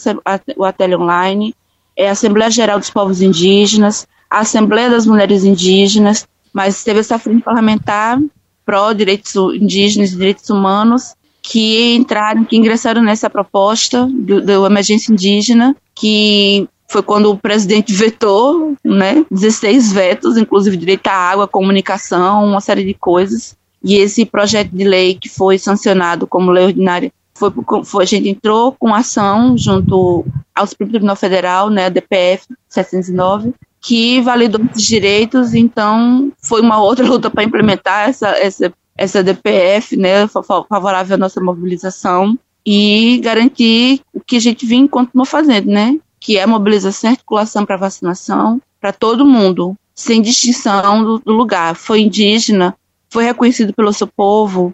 o 0.55 0.63
Ateliê 0.63 0.95
Online, 0.95 1.55
é 1.95 2.09
a 2.09 2.11
Assembleia 2.11 2.49
Geral 2.49 2.79
dos 2.79 2.89
Povos 2.89 3.21
Indígenas, 3.21 4.07
a 4.29 4.39
Assembleia 4.39 4.89
das 4.89 5.05
Mulheres 5.05 5.43
Indígenas, 5.43 6.27
mas 6.53 6.83
teve 6.83 6.99
essa 6.99 7.19
frente 7.19 7.43
parlamentar 7.43 8.19
pró-direitos 8.65 9.35
indígenas 9.55 10.11
e 10.11 10.17
direitos 10.17 10.49
humanos 10.49 11.15
que 11.41 11.95
entraram, 11.95 12.45
que 12.45 12.55
ingressaram 12.55 13.01
nessa 13.01 13.29
proposta 13.29 14.05
do, 14.05 14.41
do 14.41 14.65
emergência 14.65 15.11
indígena, 15.11 15.75
que 15.95 16.67
foi 16.87 17.01
quando 17.01 17.31
o 17.31 17.37
presidente 17.37 17.93
vetou, 17.93 18.75
né, 18.83 19.25
16 19.31 19.91
vetos, 19.93 20.37
inclusive 20.37 20.77
direito 20.77 21.07
à 21.07 21.13
água, 21.13 21.47
comunicação, 21.47 22.45
uma 22.45 22.61
série 22.61 22.83
de 22.83 22.93
coisas. 22.93 23.55
E 23.83 23.95
esse 23.95 24.25
projeto 24.25 24.69
de 24.71 24.83
lei 24.83 25.15
que 25.15 25.27
foi 25.27 25.57
sancionado 25.57 26.27
como 26.27 26.51
lei 26.51 26.65
ordinária, 26.65 27.11
foi, 27.33 27.51
foi 27.85 28.03
a 28.03 28.07
gente 28.07 28.29
entrou 28.29 28.73
com 28.73 28.93
ação 28.93 29.57
junto 29.57 30.25
ao 30.53 30.67
Supremo 30.67 30.91
Tribunal 30.91 31.15
Federal, 31.15 31.69
né, 31.69 31.85
a 31.85 31.89
DPF 31.89 32.45
709, 32.67 33.53
que 33.79 34.21
validou 34.21 34.61
esses 34.71 34.85
direitos, 34.85 35.53
então 35.53 36.31
foi 36.41 36.61
uma 36.61 36.81
outra 36.81 37.05
luta 37.07 37.29
para 37.29 37.43
implementar 37.43 38.09
essa, 38.09 38.29
essa, 38.29 38.73
essa 38.95 39.23
DPF, 39.23 39.97
né, 39.97 40.27
favorável 40.27 41.15
à 41.15 41.17
nossa 41.17 41.41
mobilização 41.41 42.37
e 42.65 43.19
garantir 43.23 44.01
o 44.13 44.19
que 44.19 44.35
a 44.35 44.39
gente 44.41 44.65
vinha 44.65 44.85
e 44.85 44.89
continua 44.89 45.25
fazendo, 45.25 45.67
né, 45.67 45.97
que 46.19 46.37
é 46.37 46.45
mobilização 46.45 47.09
e 47.09 47.13
articulação 47.13 47.65
para 47.65 47.77
vacinação 47.77 48.61
para 48.79 48.91
todo 48.91 49.25
mundo, 49.25 49.75
sem 49.93 50.21
distinção 50.21 51.03
do, 51.03 51.19
do, 51.19 51.31
lugar. 51.31 51.75
Foi 51.75 52.01
indígena, 52.01 52.75
foi 53.09 53.23
reconhecido 53.23 53.73
pelo 53.73 53.93
seu 53.93 54.07
povo, 54.07 54.73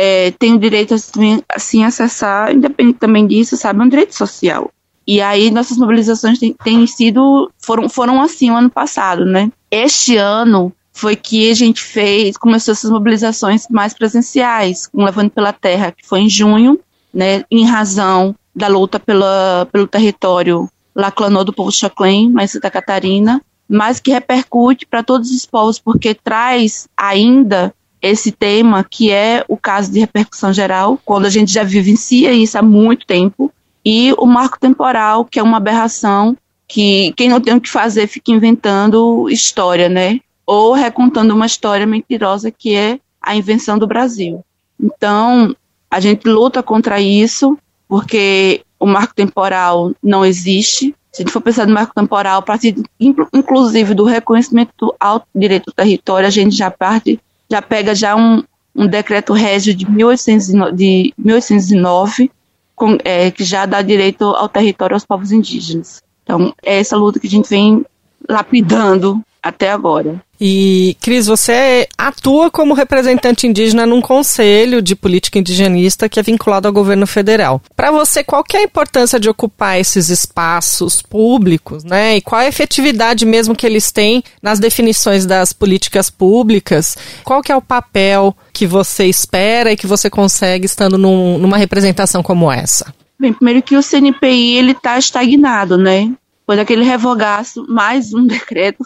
é, 0.00 0.30
tem 0.30 0.54
o 0.54 0.58
direito 0.60 0.94
assim, 0.94 1.42
assim 1.52 1.82
acessar, 1.82 2.54
independente 2.54 3.00
também 3.00 3.26
disso, 3.26 3.56
sabe, 3.56 3.80
é 3.80 3.82
um 3.82 3.88
direito 3.88 4.14
social. 4.14 4.70
E 5.04 5.20
aí 5.20 5.50
nossas 5.50 5.76
mobilizações 5.76 6.38
têm, 6.62 6.86
sido, 6.86 7.50
foram, 7.58 7.88
foram 7.88 8.22
assim 8.22 8.48
o 8.50 8.56
ano 8.56 8.70
passado, 8.70 9.24
né? 9.24 9.50
Este 9.68 10.16
ano 10.16 10.72
foi 10.92 11.16
que 11.16 11.50
a 11.50 11.54
gente 11.54 11.82
fez, 11.82 12.36
começou 12.36 12.72
essas 12.72 12.90
mobilizações 12.90 13.66
mais 13.68 13.92
presenciais, 13.92 14.86
com 14.86 15.04
Levando 15.04 15.30
pela 15.30 15.52
Terra, 15.52 15.90
que 15.90 16.06
foi 16.06 16.20
em 16.20 16.30
junho, 16.30 16.78
né, 17.12 17.42
em 17.50 17.64
razão 17.64 18.36
da 18.54 18.68
luta 18.68 19.00
pela, 19.00 19.66
pelo 19.72 19.88
território 19.88 20.68
Laclanô 20.94 21.42
do 21.42 21.52
povo 21.52 21.72
Choclen, 21.72 22.32
em 22.38 22.46
Santa 22.46 22.70
Catarina, 22.70 23.40
mas 23.68 23.98
que 23.98 24.12
repercute 24.12 24.86
para 24.86 25.02
todos 25.02 25.30
os 25.30 25.44
povos, 25.44 25.78
porque 25.78 26.14
traz 26.14 26.88
ainda 26.96 27.74
esse 28.00 28.30
tema 28.32 28.84
que 28.84 29.10
é 29.10 29.44
o 29.48 29.56
caso 29.56 29.90
de 29.90 30.00
repercussão 30.00 30.52
geral, 30.52 30.98
quando 31.04 31.26
a 31.26 31.30
gente 31.30 31.52
já 31.52 31.64
vivencia 31.64 32.32
isso 32.32 32.56
há 32.58 32.62
muito 32.62 33.06
tempo, 33.06 33.52
e 33.84 34.12
o 34.18 34.26
marco 34.26 34.58
temporal, 34.58 35.24
que 35.24 35.38
é 35.38 35.42
uma 35.42 35.56
aberração 35.56 36.36
que 36.66 37.12
quem 37.16 37.28
não 37.28 37.40
tem 37.40 37.54
o 37.54 37.60
que 37.60 37.70
fazer 37.70 38.06
fica 38.06 38.30
inventando 38.30 39.28
história, 39.30 39.88
né? 39.88 40.20
Ou 40.46 40.74
recontando 40.74 41.34
uma 41.34 41.46
história 41.46 41.86
mentirosa 41.86 42.50
que 42.50 42.74
é 42.74 43.00
a 43.20 43.34
invenção 43.34 43.78
do 43.78 43.86
Brasil. 43.86 44.44
Então, 44.78 45.56
a 45.90 45.98
gente 45.98 46.28
luta 46.28 46.62
contra 46.62 47.00
isso, 47.00 47.58
porque 47.88 48.62
o 48.78 48.86
marco 48.86 49.14
temporal 49.14 49.92
não 50.02 50.24
existe. 50.24 50.94
Se 51.10 51.22
a 51.22 51.24
gente 51.24 51.32
for 51.32 51.40
pensar 51.40 51.66
no 51.66 51.74
marco 51.74 51.94
temporal, 51.94 52.40
a 52.40 52.42
partir, 52.42 52.76
inclusive, 53.00 53.94
do 53.94 54.04
reconhecimento 54.04 54.94
ao 55.00 55.24
direito 55.34 55.66
do 55.66 55.72
território, 55.72 56.28
a 56.28 56.30
gente 56.30 56.54
já 56.54 56.70
parte, 56.70 57.18
já 57.50 57.62
pega 57.62 57.94
já 57.94 58.14
um, 58.14 58.42
um 58.74 58.86
decreto 58.86 59.32
régio 59.32 59.74
de, 59.74 59.90
1809, 59.90 60.76
de 60.76 61.14
1809 61.18 62.30
com, 62.74 62.96
é, 63.04 63.30
que 63.30 63.44
já 63.44 63.66
dá 63.66 63.82
direito 63.82 64.24
ao 64.24 64.48
território 64.48 64.94
aos 64.94 65.04
povos 65.04 65.32
indígenas. 65.32 66.02
Então, 66.22 66.54
é 66.62 66.78
essa 66.78 66.96
luta 66.96 67.18
que 67.18 67.26
a 67.26 67.30
gente 67.30 67.48
vem 67.48 67.84
lapidando 68.28 69.22
até 69.48 69.70
agora. 69.70 70.20
E, 70.40 70.96
Cris, 71.00 71.26
você 71.26 71.88
atua 71.96 72.50
como 72.50 72.74
representante 72.74 73.46
indígena 73.46 73.84
num 73.84 74.00
conselho 74.00 74.80
de 74.80 74.94
política 74.94 75.38
indigenista 75.38 76.08
que 76.08 76.20
é 76.20 76.22
vinculado 76.22 76.68
ao 76.68 76.72
governo 76.72 77.06
federal. 77.06 77.60
Para 77.74 77.90
você, 77.90 78.22
qual 78.22 78.44
que 78.44 78.56
é 78.56 78.60
a 78.60 78.64
importância 78.64 79.18
de 79.18 79.28
ocupar 79.28 79.80
esses 79.80 80.08
espaços 80.10 81.02
públicos, 81.02 81.82
né? 81.82 82.16
E 82.16 82.20
qual 82.20 82.40
a 82.40 82.46
efetividade 82.46 83.26
mesmo 83.26 83.56
que 83.56 83.66
eles 83.66 83.90
têm 83.90 84.22
nas 84.40 84.60
definições 84.60 85.26
das 85.26 85.52
políticas 85.52 86.08
públicas? 86.08 86.96
Qual 87.24 87.42
que 87.42 87.50
é 87.50 87.56
o 87.56 87.62
papel 87.62 88.36
que 88.52 88.66
você 88.66 89.06
espera 89.06 89.72
e 89.72 89.76
que 89.76 89.88
você 89.88 90.08
consegue 90.08 90.66
estando 90.66 90.96
num, 90.96 91.36
numa 91.38 91.56
representação 91.56 92.22
como 92.22 92.50
essa? 92.50 92.94
Bem, 93.18 93.32
primeiro 93.32 93.62
que 93.62 93.76
o 93.76 93.82
CNPI 93.82 94.56
ele 94.56 94.70
está 94.70 94.96
estagnado, 94.96 95.76
né? 95.76 96.12
Foi 96.46 96.56
daquele 96.56 96.84
revogaço, 96.84 97.66
mais 97.68 98.14
um 98.14 98.24
decreto 98.26 98.84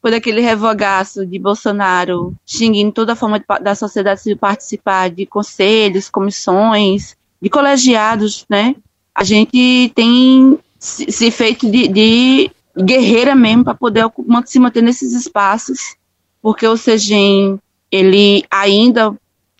por 0.00 0.12
aquele 0.12 0.40
revogaço 0.40 1.26
de 1.26 1.38
Bolsonaro 1.38 2.34
xinguindo 2.46 2.92
toda 2.92 3.12
a 3.12 3.16
forma 3.16 3.38
de, 3.38 3.44
da 3.60 3.74
sociedade 3.74 4.20
civil 4.20 4.38
participar 4.38 5.10
de 5.10 5.26
conselhos, 5.26 6.08
comissões, 6.08 7.16
de 7.40 7.48
colegiados, 7.48 8.46
né? 8.48 8.76
A 9.14 9.24
gente 9.24 9.92
tem 9.94 10.58
se, 10.78 11.10
se 11.10 11.30
feito 11.30 11.68
de, 11.70 11.88
de, 11.88 12.50
guerreira 12.76 13.34
mesmo 13.34 13.64
para 13.64 13.74
poder 13.74 14.04
se 14.46 14.60
manter 14.60 14.82
nesses 14.82 15.12
espaços, 15.12 15.96
porque 16.40 16.66
o 16.66 16.76
SEGEM, 16.76 17.58
ele 17.90 18.44
ainda, 18.48 19.12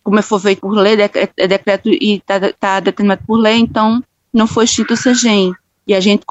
como 0.05 0.23
foi 0.23 0.39
feito 0.39 0.61
por 0.61 0.71
lei, 0.71 0.97
é 1.37 1.49
decreto 1.49 1.89
e 1.89 2.15
está 2.17 2.53
tá 2.53 2.81
determinado 2.81 3.23
por 3.27 3.37
lei, 3.37 3.57
então 3.57 4.03
não 4.33 4.47
foi 4.47 4.65
extinto 4.65 4.95
o 4.95 4.97
SEGEM. 4.97 5.53
E 5.87 5.95
a 5.95 6.01
gente 6.01 6.25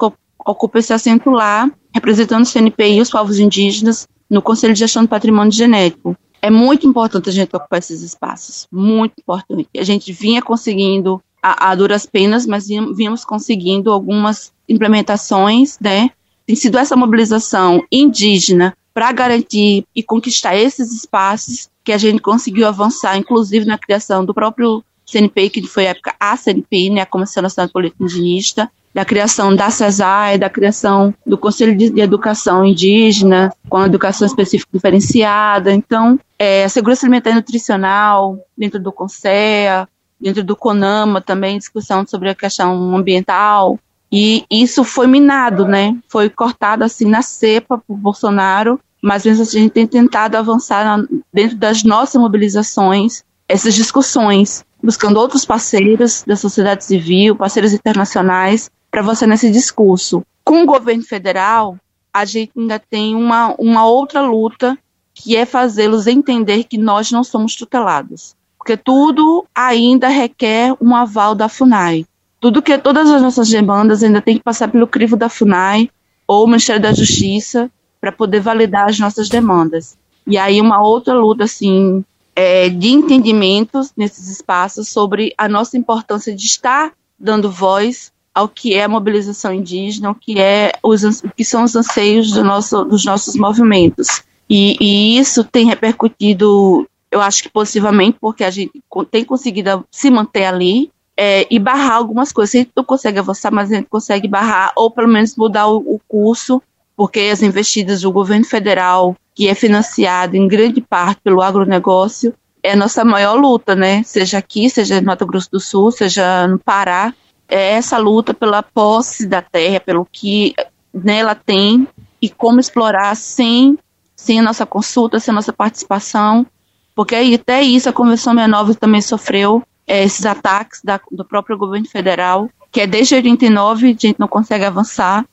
ocupa 0.44 0.78
esse 0.78 0.92
assento 0.92 1.30
lá 1.30 1.70
representando 1.94 2.44
o 2.44 2.50
CNPI 2.50 3.00
os 3.00 3.10
povos 3.10 3.38
indígenas 3.38 4.06
no 4.28 4.42
Conselho 4.42 4.74
de 4.74 4.80
Gestão 4.80 5.02
do 5.02 5.08
Patrimônio 5.08 5.52
Genético. 5.52 6.16
É 6.40 6.50
muito 6.50 6.86
importante 6.86 7.28
a 7.28 7.32
gente 7.32 7.54
ocupar 7.54 7.78
esses 7.78 8.02
espaços, 8.02 8.66
muito 8.70 9.14
importante. 9.18 9.68
A 9.76 9.82
gente 9.82 10.12
vinha 10.12 10.40
conseguindo 10.40 11.20
a, 11.42 11.70
a 11.70 11.74
duras 11.74 12.06
penas, 12.06 12.46
mas 12.46 12.68
vínhamos 12.68 13.24
conseguindo 13.24 13.90
algumas 13.90 14.52
implementações, 14.68 15.78
né? 15.80 16.10
Tem 16.46 16.54
sido 16.54 16.78
essa 16.78 16.96
mobilização 16.96 17.84
indígena 17.90 18.76
para 18.94 19.12
garantir 19.12 19.84
e 19.94 20.02
conquistar 20.02 20.56
esses 20.56 20.92
espaços 20.92 21.68
que 21.84 21.92
a 21.92 21.98
gente 21.98 22.20
conseguiu 22.20 22.66
avançar, 22.66 23.16
inclusive 23.16 23.64
na 23.64 23.78
criação 23.78 24.24
do 24.24 24.34
próprio 24.34 24.82
CNPI, 25.10 25.50
que 25.50 25.66
foi 25.66 25.86
a 25.86 25.90
época 25.90 26.14
a 26.20 26.36
CNPI, 26.36 26.90
né, 26.90 27.00
a 27.00 27.06
Comissão 27.06 27.42
Nacional 27.42 27.70
Política 27.70 28.02
Indigenista, 28.04 28.70
da 28.94 29.04
criação 29.04 29.54
da 29.54 29.70
CESAI, 29.70 30.38
da 30.38 30.50
criação 30.50 31.14
do 31.24 31.38
Conselho 31.38 31.76
de 31.76 32.00
Educação 32.00 32.64
Indígena, 32.64 33.52
com 33.68 33.76
a 33.76 33.86
educação 33.86 34.26
específica 34.26 34.70
diferenciada. 34.72 35.72
Então, 35.72 36.18
é, 36.38 36.64
a 36.64 36.68
segurança 36.68 37.06
alimentar 37.06 37.30
e 37.30 37.34
nutricional, 37.34 38.38
dentro 38.56 38.80
do 38.80 38.92
CONSEA, 38.92 39.88
dentro 40.20 40.42
do 40.42 40.56
CONAMA 40.56 41.20
também, 41.20 41.58
discussão 41.58 42.06
sobre 42.06 42.30
a 42.30 42.34
questão 42.34 42.96
ambiental. 42.96 43.78
E 44.10 44.44
isso 44.50 44.82
foi 44.84 45.06
minado, 45.06 45.66
né? 45.66 45.96
Foi 46.08 46.30
cortado 46.30 46.82
assim 46.82 47.04
na 47.04 47.22
cepa 47.22 47.78
por 47.78 47.96
Bolsonaro, 47.96 48.80
mas 49.02 49.24
mesmo 49.24 49.42
assim 49.42 49.58
a 49.58 49.62
gente 49.62 49.72
tem 49.72 49.86
tentado 49.86 50.36
avançar 50.36 50.84
na, 50.84 51.06
dentro 51.32 51.56
das 51.56 51.84
nossas 51.84 52.20
mobilizações, 52.20 53.22
essas 53.46 53.74
discussões, 53.74 54.64
buscando 54.82 55.18
outros 55.18 55.44
parceiros 55.44 56.24
da 56.26 56.36
sociedade 56.36 56.84
civil, 56.84 57.36
parceiros 57.36 57.72
internacionais, 57.72 58.70
para 58.98 59.02
você 59.04 59.28
nesse 59.28 59.48
discurso. 59.48 60.24
Com 60.44 60.64
o 60.64 60.66
governo 60.66 61.04
federal, 61.04 61.76
a 62.12 62.24
gente 62.24 62.50
ainda 62.58 62.80
tem 62.80 63.14
uma, 63.14 63.54
uma 63.56 63.86
outra 63.86 64.22
luta, 64.22 64.76
que 65.14 65.36
é 65.36 65.46
fazê-los 65.46 66.08
entender 66.08 66.64
que 66.64 66.76
nós 66.76 67.12
não 67.12 67.22
somos 67.22 67.54
tutelados. 67.54 68.34
Porque 68.56 68.76
tudo 68.76 69.46
ainda 69.54 70.08
requer 70.08 70.74
um 70.80 70.96
aval 70.96 71.36
da 71.36 71.48
FUNAI. 71.48 72.06
Tudo 72.40 72.60
que 72.60 72.76
todas 72.76 73.08
as 73.08 73.22
nossas 73.22 73.48
demandas 73.48 74.02
ainda 74.02 74.20
tem 74.20 74.36
que 74.36 74.42
passar 74.42 74.66
pelo 74.66 74.88
crivo 74.88 75.16
da 75.16 75.28
FUNAI 75.28 75.88
ou 76.26 76.48
Ministério 76.48 76.82
da 76.82 76.92
Justiça 76.92 77.70
para 78.00 78.10
poder 78.10 78.40
validar 78.40 78.88
as 78.88 78.98
nossas 78.98 79.28
demandas. 79.28 79.96
E 80.26 80.36
aí 80.36 80.60
uma 80.60 80.82
outra 80.82 81.14
luta 81.14 81.44
assim 81.44 82.04
é, 82.34 82.68
de 82.68 82.88
entendimentos 82.88 83.92
nesses 83.96 84.28
espaços 84.28 84.88
sobre 84.88 85.32
a 85.38 85.48
nossa 85.48 85.78
importância 85.78 86.34
de 86.34 86.46
estar 86.46 86.92
dando 87.16 87.48
voz 87.48 88.12
ao 88.38 88.48
que 88.48 88.72
é 88.72 88.84
a 88.84 88.88
mobilização 88.88 89.52
indígena, 89.52 90.12
o 90.12 90.14
que, 90.14 90.38
é 90.38 90.70
os, 90.80 91.02
o 91.02 91.30
que 91.36 91.44
são 91.44 91.64
os 91.64 91.74
anseios 91.74 92.30
do 92.30 92.44
nosso, 92.44 92.84
dos 92.84 93.04
nossos 93.04 93.34
movimentos. 93.34 94.22
E, 94.48 94.76
e, 94.80 95.18
isso 95.18 95.42
tem 95.42 95.66
repercutido, 95.66 96.86
eu 97.10 97.20
acho 97.20 97.42
que 97.42 97.48
positivamente, 97.48 98.16
porque 98.20 98.44
a 98.44 98.50
gente 98.50 98.80
tem 99.10 99.24
conseguido 99.24 99.84
se 99.90 100.08
manter 100.08 100.44
ali 100.44 100.88
é, 101.16 101.48
e 101.50 101.58
barrar 101.58 101.96
algumas 101.96 102.30
coisas. 102.30 102.54
A 102.54 102.58
gente 102.58 102.70
não 102.76 102.84
consegue 102.84 103.18
avançar, 103.18 103.50
mas 103.50 103.72
a 103.72 103.74
gente 103.74 103.88
consegue 103.88 104.28
barrar, 104.28 104.72
ou 104.76 104.88
pelo 104.88 105.08
menos 105.08 105.34
mudar 105.34 105.66
o, 105.66 105.78
o 105.78 106.00
curso, 106.06 106.62
porque 106.96 107.18
as 107.18 107.42
investidas 107.42 108.02
do 108.02 108.12
governo 108.12 108.44
federal, 108.44 109.16
que 109.34 109.48
é 109.48 109.54
financiado 109.54 110.36
em 110.36 110.46
grande 110.46 110.80
parte 110.80 111.20
pelo 111.24 111.42
agronegócio, 111.42 112.32
é 112.62 112.72
a 112.72 112.76
nossa 112.76 113.04
maior 113.04 113.34
luta, 113.34 113.74
né? 113.74 114.04
Seja 114.04 114.38
aqui, 114.38 114.70
seja 114.70 115.00
no 115.00 115.08
Mato 115.08 115.26
Grosso 115.26 115.50
do 115.50 115.58
Sul, 115.58 115.90
seja 115.90 116.46
no 116.46 116.58
Pará, 116.58 117.12
é 117.48 117.72
essa 117.72 117.98
luta 117.98 118.34
pela 118.34 118.62
posse 118.62 119.26
da 119.26 119.40
terra, 119.40 119.80
pelo 119.80 120.06
que 120.10 120.54
nela 120.92 121.34
tem 121.34 121.86
e 122.20 122.28
como 122.28 122.60
explorar 122.60 123.14
sem, 123.16 123.78
sem 124.14 124.40
a 124.40 124.42
nossa 124.42 124.66
consulta, 124.66 125.18
sem 125.18 125.32
a 125.32 125.34
nossa 125.34 125.52
participação, 125.52 126.46
porque 126.94 127.14
até 127.14 127.62
isso 127.62 127.88
a 127.88 127.92
Convenção 127.92 128.34
69 128.34 128.74
também 128.74 129.00
sofreu 129.00 129.62
é, 129.86 130.04
esses 130.04 130.26
ataques 130.26 130.82
da, 130.82 131.00
do 131.10 131.24
próprio 131.24 131.56
governo 131.56 131.88
federal, 131.88 132.50
que 132.70 132.80
é 132.80 132.86
desde 132.86 133.14
89 133.14 133.86
a 133.86 133.90
gente 133.90 134.16
não 134.18 134.28
consegue 134.28 134.64
avançar. 134.64 135.24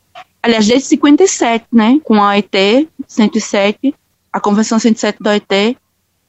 Aliás, 0.42 0.68
desde 0.68 0.88
57, 0.90 1.66
né, 1.74 2.00
com 2.04 2.22
a 2.22 2.30
OIT 2.30 2.88
107, 3.08 3.96
a 4.32 4.40
Convenção 4.40 4.78
107 4.78 5.18
da 5.22 5.32
OIT, 5.32 5.78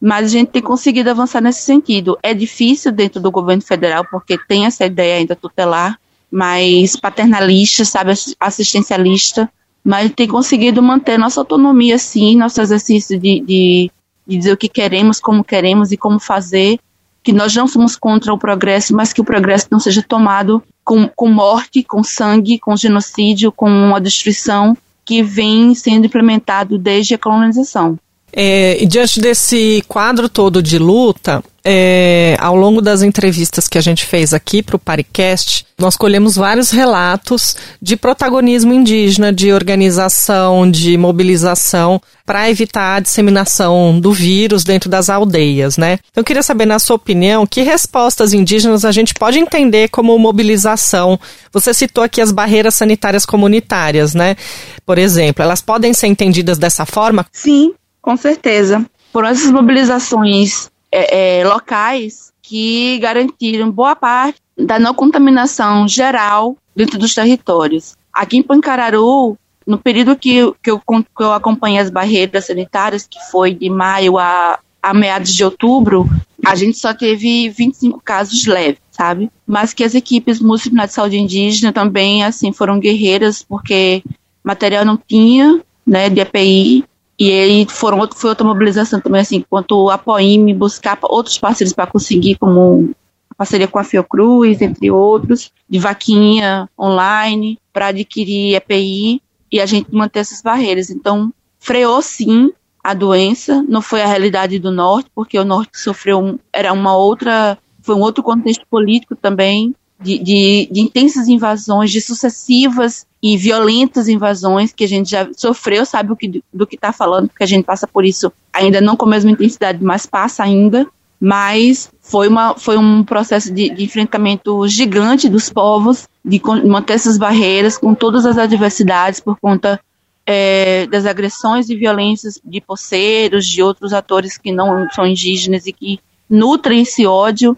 mas 0.06 0.26
a 0.26 0.28
gente 0.28 0.50
tem 0.50 0.62
conseguido 0.62 1.10
avançar 1.10 1.40
nesse 1.40 1.62
sentido. 1.62 2.16
É 2.22 2.32
difícil 2.32 2.92
dentro 2.92 3.20
do 3.20 3.28
governo 3.28 3.60
federal, 3.60 4.06
porque 4.08 4.38
tem 4.38 4.64
essa 4.64 4.86
ideia 4.86 5.16
ainda 5.16 5.34
tutelar, 5.34 5.98
mais 6.30 6.94
paternalista, 6.94 7.84
sabe, 7.84 8.12
assistencialista, 8.38 9.50
mas 9.82 10.12
tem 10.12 10.28
conseguido 10.28 10.80
manter 10.80 11.18
nossa 11.18 11.40
autonomia, 11.40 11.98
sim, 11.98 12.36
nosso 12.36 12.62
exercício 12.62 13.18
de, 13.18 13.40
de, 13.40 13.90
de 14.24 14.36
dizer 14.36 14.52
o 14.52 14.56
que 14.56 14.68
queremos, 14.68 15.18
como 15.18 15.42
queremos 15.42 15.90
e 15.90 15.96
como 15.96 16.20
fazer, 16.20 16.78
que 17.20 17.32
nós 17.32 17.52
não 17.56 17.66
somos 17.66 17.96
contra 17.96 18.32
o 18.32 18.38
progresso, 18.38 18.94
mas 18.94 19.12
que 19.12 19.20
o 19.20 19.24
progresso 19.24 19.66
não 19.72 19.80
seja 19.80 20.04
tomado 20.04 20.62
com, 20.84 21.08
com 21.08 21.28
morte, 21.28 21.82
com 21.82 22.04
sangue, 22.04 22.60
com 22.60 22.76
genocídio, 22.76 23.50
com 23.50 23.92
a 23.92 23.98
destruição 23.98 24.76
que 25.04 25.20
vem 25.20 25.74
sendo 25.74 26.06
implementado 26.06 26.78
desde 26.78 27.16
a 27.16 27.18
colonização. 27.18 27.98
É, 28.32 28.84
diante 28.86 29.20
desse 29.20 29.82
quadro 29.88 30.28
todo 30.28 30.62
de 30.62 30.78
luta, 30.78 31.42
é, 31.68 32.36
ao 32.38 32.54
longo 32.54 32.80
das 32.80 33.02
entrevistas 33.02 33.66
que 33.66 33.76
a 33.76 33.80
gente 33.80 34.04
fez 34.04 34.32
aqui 34.32 34.62
para 34.62 34.76
o 34.76 34.78
Paricast, 34.78 35.66
nós 35.76 35.96
colhemos 35.96 36.36
vários 36.36 36.70
relatos 36.70 37.56
de 37.82 37.96
protagonismo 37.96 38.72
indígena, 38.72 39.32
de 39.32 39.52
organização, 39.52 40.70
de 40.70 40.96
mobilização 40.96 42.00
para 42.24 42.48
evitar 42.48 42.96
a 42.96 43.00
disseminação 43.00 43.98
do 43.98 44.12
vírus 44.12 44.62
dentro 44.62 44.88
das 44.88 45.10
aldeias, 45.10 45.76
né? 45.76 45.98
Então, 46.10 46.20
eu 46.20 46.24
queria 46.24 46.42
saber, 46.42 46.66
na 46.66 46.78
sua 46.78 46.96
opinião, 46.96 47.46
que 47.46 47.62
respostas 47.62 48.32
indígenas 48.32 48.84
a 48.84 48.92
gente 48.92 49.12
pode 49.12 49.38
entender 49.38 49.88
como 49.88 50.16
mobilização? 50.18 51.18
Você 51.52 51.74
citou 51.74 52.04
aqui 52.04 52.20
as 52.20 52.30
barreiras 52.30 52.76
sanitárias 52.76 53.26
comunitárias, 53.26 54.14
né? 54.14 54.36
Por 54.84 54.98
exemplo, 54.98 55.42
elas 55.42 55.60
podem 55.60 55.92
ser 55.92 56.06
entendidas 56.06 56.58
dessa 56.58 56.86
forma? 56.86 57.26
Sim, 57.32 57.74
com 58.06 58.16
certeza. 58.16 58.88
Foram 59.12 59.30
essas 59.30 59.50
mobilizações 59.50 60.70
é, 60.92 61.40
é, 61.40 61.44
locais 61.44 62.32
que 62.40 63.00
garantiram 63.00 63.68
boa 63.68 63.96
parte 63.96 64.40
da 64.56 64.78
não 64.78 64.94
contaminação 64.94 65.88
geral 65.88 66.56
dentro 66.74 67.00
dos 67.00 67.12
territórios. 67.12 67.96
Aqui 68.12 68.36
em 68.36 68.44
Pancararu, 68.44 69.36
no 69.66 69.76
período 69.76 70.14
que, 70.14 70.52
que, 70.62 70.70
eu, 70.70 70.78
que 70.78 71.04
eu 71.18 71.32
acompanhei 71.32 71.80
as 71.80 71.90
barreiras 71.90 72.46
sanitárias, 72.46 73.08
que 73.10 73.18
foi 73.28 73.52
de 73.52 73.68
maio 73.68 74.18
a, 74.18 74.60
a 74.80 74.94
meados 74.94 75.34
de 75.34 75.42
outubro, 75.42 76.08
a 76.46 76.54
gente 76.54 76.78
só 76.78 76.94
teve 76.94 77.48
25 77.48 78.00
casos 78.04 78.46
leves, 78.46 78.78
sabe? 78.92 79.28
Mas 79.44 79.74
que 79.74 79.82
as 79.82 79.96
equipes 79.96 80.38
multidisciplinares 80.38 80.92
de 80.92 80.94
saúde 80.94 81.18
indígena 81.18 81.72
também, 81.72 82.22
assim, 82.22 82.52
foram 82.52 82.78
guerreiras, 82.78 83.42
porque 83.42 84.04
material 84.44 84.84
não 84.84 84.96
tinha, 84.96 85.60
né, 85.84 86.08
de 86.08 86.20
EPI, 86.20 86.84
e 87.18 87.30
aí 87.30 87.66
foram, 87.68 88.08
foi 88.14 88.30
outra 88.30 88.46
mobilização 88.46 89.00
também, 89.00 89.22
assim, 89.22 89.44
quanto 89.48 89.88
a 89.88 89.96
POIME 89.96 90.52
buscar 90.52 90.98
outros 91.02 91.38
parceiros 91.38 91.72
para 91.72 91.86
conseguir, 91.86 92.36
como 92.36 92.94
parceria 93.36 93.68
com 93.68 93.78
a 93.78 93.84
Fiocruz, 93.84 94.60
entre 94.60 94.90
outros, 94.90 95.52
de 95.68 95.78
vaquinha 95.78 96.68
online, 96.78 97.58
para 97.72 97.88
adquirir 97.88 98.54
EPI 98.54 99.22
e 99.50 99.60
a 99.60 99.66
gente 99.66 99.94
manter 99.94 100.20
essas 100.20 100.42
barreiras. 100.42 100.90
Então, 100.90 101.32
freou 101.58 102.00
sim 102.02 102.50
a 102.82 102.94
doença, 102.94 103.64
não 103.68 103.82
foi 103.82 104.02
a 104.02 104.06
realidade 104.06 104.58
do 104.58 104.70
norte, 104.70 105.10
porque 105.14 105.38
o 105.38 105.44
norte 105.44 105.78
sofreu, 105.78 106.20
um, 106.20 106.38
era 106.52 106.72
uma 106.72 106.96
outra, 106.96 107.58
foi 107.82 107.94
um 107.94 108.00
outro 108.00 108.22
contexto 108.22 108.64
político 108.70 109.16
também, 109.16 109.74
de, 110.00 110.18
de, 110.18 110.68
de, 110.70 110.80
intensas 110.80 111.26
invasões, 111.28 111.90
de 111.90 112.00
sucessivas 112.00 113.06
e 113.22 113.36
violentas 113.36 114.08
invasões 114.08 114.72
que 114.72 114.84
a 114.84 114.88
gente 114.88 115.10
já 115.10 115.28
sofreu, 115.34 115.86
sabe 115.86 116.12
o 116.12 116.16
que, 116.16 116.42
do 116.52 116.66
que 116.66 116.76
está 116.76 116.92
falando, 116.92 117.28
porque 117.28 117.44
a 117.44 117.46
gente 117.46 117.64
passa 117.64 117.86
por 117.86 118.04
isso 118.04 118.30
ainda 118.52 118.80
não 118.80 118.96
com 118.96 119.06
a 119.06 119.10
mesma 119.10 119.30
intensidade, 119.30 119.82
mas 119.82 120.06
passa 120.06 120.44
ainda. 120.44 120.86
Mas 121.18 121.90
foi, 122.02 122.28
uma, 122.28 122.54
foi 122.58 122.76
um 122.76 123.02
processo 123.02 123.50
de, 123.50 123.70
de 123.70 123.84
enfrentamento 123.84 124.68
gigante 124.68 125.30
dos 125.30 125.48
povos, 125.48 126.06
de 126.22 126.42
manter 126.66 126.92
essas 126.92 127.16
barreiras 127.16 127.78
com 127.78 127.94
todas 127.94 128.26
as 128.26 128.36
adversidades 128.36 129.18
por 129.18 129.38
conta 129.40 129.80
é, 130.26 130.86
das 130.88 131.06
agressões 131.06 131.70
e 131.70 131.74
violências 131.74 132.38
de 132.44 132.60
poceiros, 132.60 133.46
de 133.46 133.62
outros 133.62 133.94
atores 133.94 134.36
que 134.36 134.52
não 134.52 134.86
são 134.90 135.06
indígenas 135.06 135.66
e 135.66 135.72
que 135.72 135.98
nutrem 136.28 136.82
esse 136.82 137.06
ódio, 137.06 137.56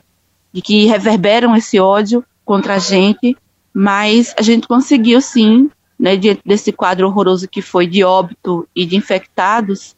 e 0.52 0.62
que 0.62 0.86
reverberam 0.86 1.54
esse 1.56 1.78
ódio 1.78 2.24
contra 2.48 2.76
a 2.76 2.78
gente, 2.78 3.36
mas 3.74 4.34
a 4.38 4.40
gente 4.40 4.66
conseguiu 4.66 5.20
sim, 5.20 5.68
né, 6.00 6.16
diante 6.16 6.40
desse 6.46 6.72
quadro 6.72 7.06
horroroso 7.06 7.46
que 7.46 7.60
foi 7.60 7.86
de 7.86 8.02
óbito 8.02 8.66
e 8.74 8.86
de 8.86 8.96
infectados, 8.96 9.94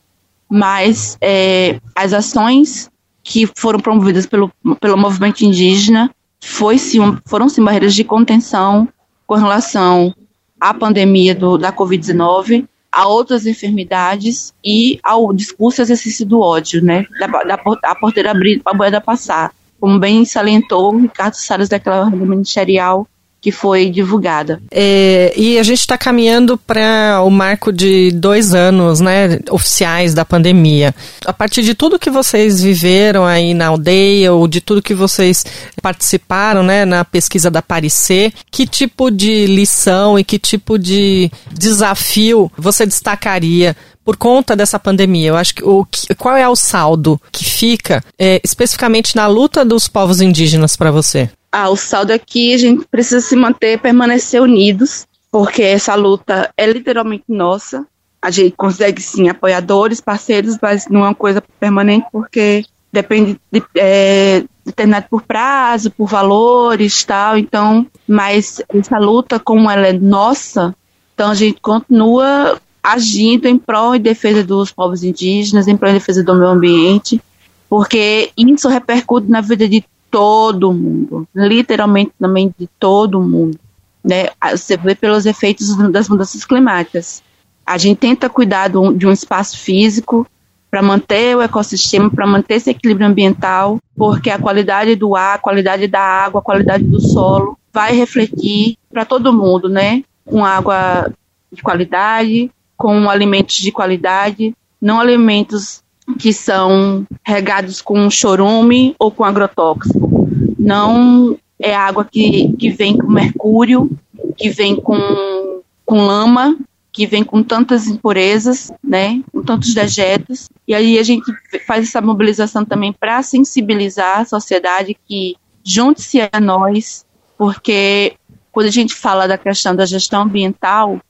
mas 0.48 1.16
é, 1.20 1.80
as 1.94 2.12
ações 2.12 2.90
que 3.22 3.48
foram 3.54 3.78
promovidas 3.78 4.26
pelo, 4.26 4.50
pelo 4.80 4.98
movimento 4.98 5.42
indígena 5.42 6.10
foi, 6.40 6.76
sim, 6.76 6.98
foram 7.24 7.48
sim 7.48 7.62
barreiras 7.62 7.94
de 7.94 8.02
contenção 8.02 8.88
com 9.28 9.36
relação 9.36 10.12
à 10.60 10.74
pandemia 10.74 11.36
do, 11.36 11.56
da 11.56 11.72
Covid-19, 11.72 12.66
a 12.90 13.06
outras 13.06 13.46
enfermidades 13.46 14.52
e 14.64 14.98
ao 15.04 15.32
discurso 15.32 15.80
e 15.80 15.82
exercício 15.82 16.26
do 16.26 16.40
ódio, 16.40 16.82
né, 16.82 17.06
da, 17.20 17.28
da 17.28 17.62
a 17.84 17.94
porteira 17.94 18.32
abrir 18.32 18.60
a 18.64 18.74
boeda 18.74 19.00
passar 19.00 19.52
como 19.80 19.98
bem 19.98 20.24
salientou 20.24 20.96
Ricardo 20.96 21.34
Salles 21.34 21.68
daquela 21.68 22.04
ordem 22.04 22.20
ministerial 22.20 23.08
que 23.40 23.50
foi 23.50 23.90
divulgada. 23.90 24.60
É, 24.70 25.32
e 25.36 25.58
a 25.58 25.62
gente 25.62 25.80
está 25.80 25.96
caminhando 25.96 26.58
para 26.58 27.22
o 27.24 27.30
marco 27.30 27.72
de 27.72 28.10
dois 28.12 28.54
anos, 28.54 29.00
né, 29.00 29.40
oficiais 29.50 30.12
da 30.12 30.24
pandemia. 30.24 30.94
A 31.24 31.32
partir 31.32 31.62
de 31.62 31.74
tudo 31.74 31.98
que 31.98 32.10
vocês 32.10 32.60
viveram 32.62 33.24
aí 33.24 33.54
na 33.54 33.68
aldeia 33.68 34.32
ou 34.32 34.46
de 34.46 34.60
tudo 34.60 34.82
que 34.82 34.94
vocês 34.94 35.44
participaram, 35.80 36.62
né, 36.62 36.84
na 36.84 37.04
pesquisa 37.04 37.50
da 37.50 37.62
Parecer, 37.62 38.32
que 38.50 38.66
tipo 38.66 39.10
de 39.10 39.46
lição 39.46 40.18
e 40.18 40.24
que 40.24 40.38
tipo 40.38 40.78
de 40.78 41.30
desafio 41.52 42.50
você 42.58 42.84
destacaria 42.84 43.74
por 44.04 44.16
conta 44.16 44.56
dessa 44.56 44.78
pandemia. 44.78 45.28
Eu 45.28 45.36
acho 45.36 45.54
que 45.54 45.64
o 45.64 45.86
qual 46.18 46.36
é 46.36 46.48
o 46.48 46.56
saldo 46.56 47.20
que 47.30 47.44
fica 47.44 48.02
é, 48.18 48.40
especificamente 48.42 49.14
na 49.14 49.26
luta 49.26 49.64
dos 49.64 49.88
povos 49.88 50.20
indígenas 50.20 50.76
para 50.76 50.90
você? 50.90 51.30
Ah, 51.52 51.68
o 51.68 51.76
saldo 51.76 52.12
aqui 52.12 52.52
é 52.52 52.54
a 52.54 52.58
gente 52.58 52.86
precisa 52.86 53.20
se 53.20 53.34
manter, 53.34 53.80
permanecer 53.80 54.40
unidos, 54.40 55.06
porque 55.30 55.62
essa 55.62 55.94
luta 55.94 56.50
é 56.56 56.66
literalmente 56.66 57.24
nossa. 57.28 57.86
A 58.22 58.30
gente 58.30 58.54
consegue 58.56 59.00
sim 59.00 59.28
apoiadores, 59.28 60.00
parceiros, 60.00 60.56
mas 60.60 60.86
não 60.88 61.00
é 61.00 61.08
uma 61.08 61.14
coisa 61.14 61.42
permanente 61.58 62.06
porque 62.12 62.64
depende 62.92 63.40
de, 63.50 63.62
é, 63.76 64.44
determinado 64.64 65.06
por 65.08 65.22
prazo, 65.22 65.90
por 65.90 66.06
valores, 66.06 67.02
tal. 67.04 67.36
Então, 67.36 67.86
mas 68.06 68.62
essa 68.68 68.98
luta 68.98 69.38
como 69.38 69.70
ela 69.70 69.86
é 69.86 69.92
nossa, 69.92 70.74
então 71.14 71.30
a 71.30 71.34
gente 71.34 71.60
continua 71.60 72.60
agindo 72.82 73.46
em 73.46 73.58
prol 73.58 73.94
e 73.94 73.98
defesa 73.98 74.42
dos 74.42 74.72
povos 74.72 75.02
indígenas, 75.02 75.68
em 75.68 75.76
prol 75.76 75.90
e 75.90 75.94
defesa 75.94 76.22
do 76.22 76.34
meio 76.34 76.50
ambiente, 76.50 77.20
porque 77.68 78.30
isso 78.36 78.68
repercute 78.68 79.28
na 79.28 79.40
vida 79.40 79.68
de 79.68 79.84
todo 80.10 80.72
mundo, 80.72 81.26
literalmente 81.34 82.12
também 82.18 82.52
de 82.58 82.66
todo 82.78 83.20
mundo. 83.20 83.58
Né? 84.02 84.28
Você 84.50 84.76
vê 84.76 84.94
pelos 84.94 85.26
efeitos 85.26 85.76
das 85.90 86.08
mudanças 86.08 86.44
climáticas. 86.44 87.22
A 87.64 87.78
gente 87.78 87.98
tenta 87.98 88.28
cuidar 88.28 88.68
de 88.68 89.06
um 89.06 89.12
espaço 89.12 89.58
físico 89.58 90.26
para 90.70 90.82
manter 90.82 91.36
o 91.36 91.42
ecossistema, 91.42 92.10
para 92.10 92.26
manter 92.26 92.54
esse 92.54 92.70
equilíbrio 92.70 93.06
ambiental, 93.06 93.78
porque 93.96 94.30
a 94.30 94.38
qualidade 94.38 94.94
do 94.94 95.16
ar, 95.16 95.34
a 95.34 95.38
qualidade 95.38 95.86
da 95.86 96.00
água, 96.00 96.40
a 96.40 96.44
qualidade 96.44 96.84
do 96.84 97.00
solo 97.00 97.58
vai 97.72 97.92
refletir 97.92 98.76
para 98.90 99.04
todo 99.04 99.32
mundo, 99.32 99.68
né? 99.68 100.02
Com 100.24 100.44
água 100.44 101.12
de 101.52 101.62
qualidade, 101.62 102.50
com 102.76 103.10
alimentos 103.10 103.56
de 103.56 103.72
qualidade, 103.72 104.54
não 104.80 105.00
alimentos 105.00 105.82
que 106.18 106.32
são 106.32 107.06
regados 107.22 107.80
com 107.80 108.10
chorume 108.10 108.94
ou 108.98 109.10
com 109.10 109.24
agrotóxico. 109.24 110.28
Não 110.58 111.36
é 111.58 111.74
água 111.74 112.04
que, 112.04 112.52
que 112.58 112.70
vem 112.70 112.96
com 112.96 113.10
mercúrio, 113.10 113.90
que 114.36 114.50
vem 114.50 114.76
com, 114.76 115.60
com 115.84 116.06
lama, 116.06 116.56
que 116.92 117.06
vem 117.06 117.22
com 117.22 117.42
tantas 117.42 117.86
impurezas, 117.86 118.72
né, 118.82 119.22
com 119.32 119.42
tantos 119.42 119.72
dejetos, 119.74 120.48
E 120.66 120.74
aí 120.74 120.98
a 120.98 121.02
gente 121.02 121.32
faz 121.66 121.88
essa 121.88 122.00
mobilização 122.00 122.64
também 122.64 122.92
para 122.92 123.22
sensibilizar 123.22 124.20
a 124.20 124.24
sociedade 124.24 124.96
que 125.06 125.36
junte-se 125.62 126.20
a 126.32 126.40
nós, 126.40 127.04
porque 127.38 128.14
quando 128.50 128.66
a 128.66 128.70
gente 128.70 128.94
fala 128.94 129.28
da 129.28 129.38
questão 129.38 129.74
da 129.74 129.86
gestão 129.86 130.22
ambiental, 130.22 131.00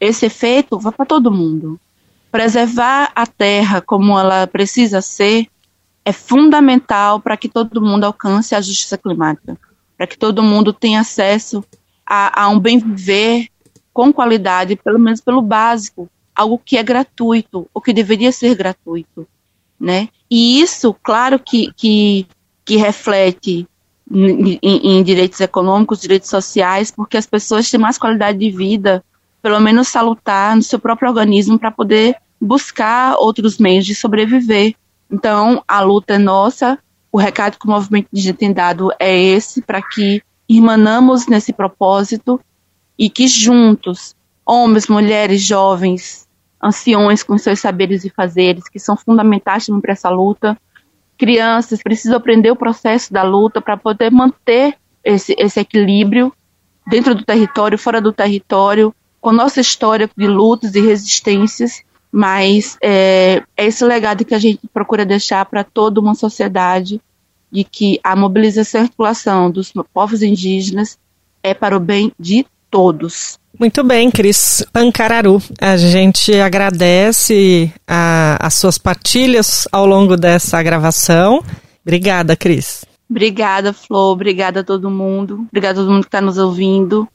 esse 0.00 0.26
efeito 0.26 0.78
vai 0.78 0.92
para 0.92 1.06
todo 1.06 1.30
mundo. 1.30 1.78
Preservar 2.30 3.10
a 3.14 3.26
terra 3.26 3.80
como 3.80 4.18
ela 4.18 4.46
precisa 4.46 5.00
ser 5.00 5.48
é 6.04 6.12
fundamental 6.12 7.20
para 7.20 7.36
que 7.36 7.48
todo 7.48 7.82
mundo 7.82 8.04
alcance 8.04 8.54
a 8.54 8.60
justiça 8.60 8.96
climática, 8.96 9.58
para 9.96 10.06
que 10.06 10.16
todo 10.16 10.42
mundo 10.42 10.72
tenha 10.72 11.00
acesso 11.00 11.64
a, 12.06 12.44
a 12.44 12.48
um 12.48 12.58
bem 12.58 12.78
viver 12.78 13.48
com 13.92 14.12
qualidade, 14.12 14.76
pelo 14.76 14.98
menos 14.98 15.20
pelo 15.20 15.42
básico, 15.42 16.08
algo 16.34 16.58
que 16.58 16.78
é 16.78 16.82
gratuito, 16.82 17.68
ou 17.74 17.82
que 17.82 17.92
deveria 17.92 18.32
ser 18.32 18.54
gratuito, 18.54 19.26
né? 19.78 20.08
E 20.30 20.60
isso, 20.60 20.94
claro 21.02 21.38
que, 21.38 21.72
que, 21.74 22.26
que 22.64 22.76
reflete 22.76 23.68
em, 24.10 24.58
em, 24.62 25.02
direitos 25.02 25.40
econômicos, 25.40 26.00
direitos 26.00 26.28
sociais, 26.28 26.90
porque 26.90 27.16
as 27.16 27.26
pessoas 27.26 27.70
têm 27.70 27.78
mais 27.78 27.98
qualidade 27.98 28.38
de 28.38 28.50
vida, 28.50 29.04
pelo 29.42 29.60
menos 29.60 29.88
salutar 29.88 30.56
no 30.56 30.62
seu 30.62 30.78
próprio 30.78 31.08
organismo 31.08 31.58
para 31.58 31.70
poder 31.70 32.16
buscar 32.40 33.16
outros 33.18 33.58
meios 33.58 33.84
de 33.84 33.94
sobreviver. 33.94 34.74
Então, 35.10 35.62
a 35.66 35.80
luta 35.80 36.14
é 36.14 36.18
nossa, 36.18 36.78
o 37.12 37.18
recado 37.18 37.58
que 37.58 37.66
o 37.66 37.70
movimento 37.70 38.08
indígena 38.12 38.36
tem 38.36 38.52
dado 38.52 38.90
é 38.98 39.16
esse, 39.16 39.60
para 39.62 39.82
que 39.82 40.22
irmanamos 40.48 41.26
nesse 41.26 41.52
propósito 41.52 42.40
e 42.98 43.10
que 43.10 43.26
juntos, 43.26 44.14
homens, 44.44 44.88
mulheres, 44.88 45.42
jovens, 45.42 46.28
anciões 46.62 47.22
com 47.22 47.38
seus 47.38 47.60
saberes 47.60 48.04
e 48.04 48.10
fazeres, 48.10 48.68
que 48.68 48.78
são 48.78 48.96
fundamentais 48.96 49.66
para 49.80 49.92
essa 49.92 50.10
luta, 50.10 50.56
crianças 51.16 51.82
precisam 51.82 52.16
aprender 52.16 52.50
o 52.50 52.56
processo 52.56 53.12
da 53.12 53.22
luta 53.22 53.60
para 53.60 53.76
poder 53.76 54.10
manter 54.10 54.76
esse, 55.02 55.34
esse 55.38 55.60
equilíbrio 55.60 56.32
dentro 56.86 57.14
do 57.14 57.24
território, 57.24 57.78
fora 57.78 58.00
do 58.00 58.12
território, 58.12 58.94
com 59.20 59.32
nossa 59.32 59.60
história 59.60 60.08
de 60.16 60.26
lutas 60.26 60.74
e 60.74 60.80
resistências, 60.80 61.82
mas 62.10 62.76
é, 62.82 63.42
é 63.56 63.66
esse 63.66 63.84
legado 63.84 64.24
que 64.24 64.34
a 64.34 64.38
gente 64.38 64.60
procura 64.72 65.04
deixar 65.04 65.44
para 65.44 65.62
toda 65.62 66.00
uma 66.00 66.14
sociedade 66.14 67.00
de 67.50 67.64
que 67.64 68.00
a 68.02 68.16
mobilização 68.16 68.80
e 68.80 68.84
articulação 68.84 69.50
dos 69.50 69.72
povos 69.92 70.22
indígenas 70.22 70.98
é 71.42 71.52
para 71.52 71.76
o 71.76 71.80
bem 71.80 72.12
de 72.18 72.46
todos. 72.70 73.38
Muito 73.58 73.82
bem, 73.82 74.10
Cris 74.10 74.64
Pancararu. 74.72 75.42
A 75.60 75.76
gente 75.76 76.32
agradece 76.34 77.72
a, 77.86 78.46
as 78.46 78.54
suas 78.54 78.78
partilhas 78.78 79.66
ao 79.72 79.86
longo 79.86 80.16
dessa 80.16 80.62
gravação. 80.62 81.42
Obrigada, 81.84 82.36
Cris. 82.36 82.84
Obrigada, 83.08 83.72
Flor. 83.72 84.12
Obrigada 84.12 84.60
a 84.60 84.64
todo 84.64 84.88
mundo. 84.88 85.44
Obrigada 85.48 85.80
a 85.80 85.82
todo 85.82 85.92
mundo 85.92 86.02
que 86.02 86.08
está 86.08 86.20
nos 86.20 86.38
ouvindo. 86.38 87.08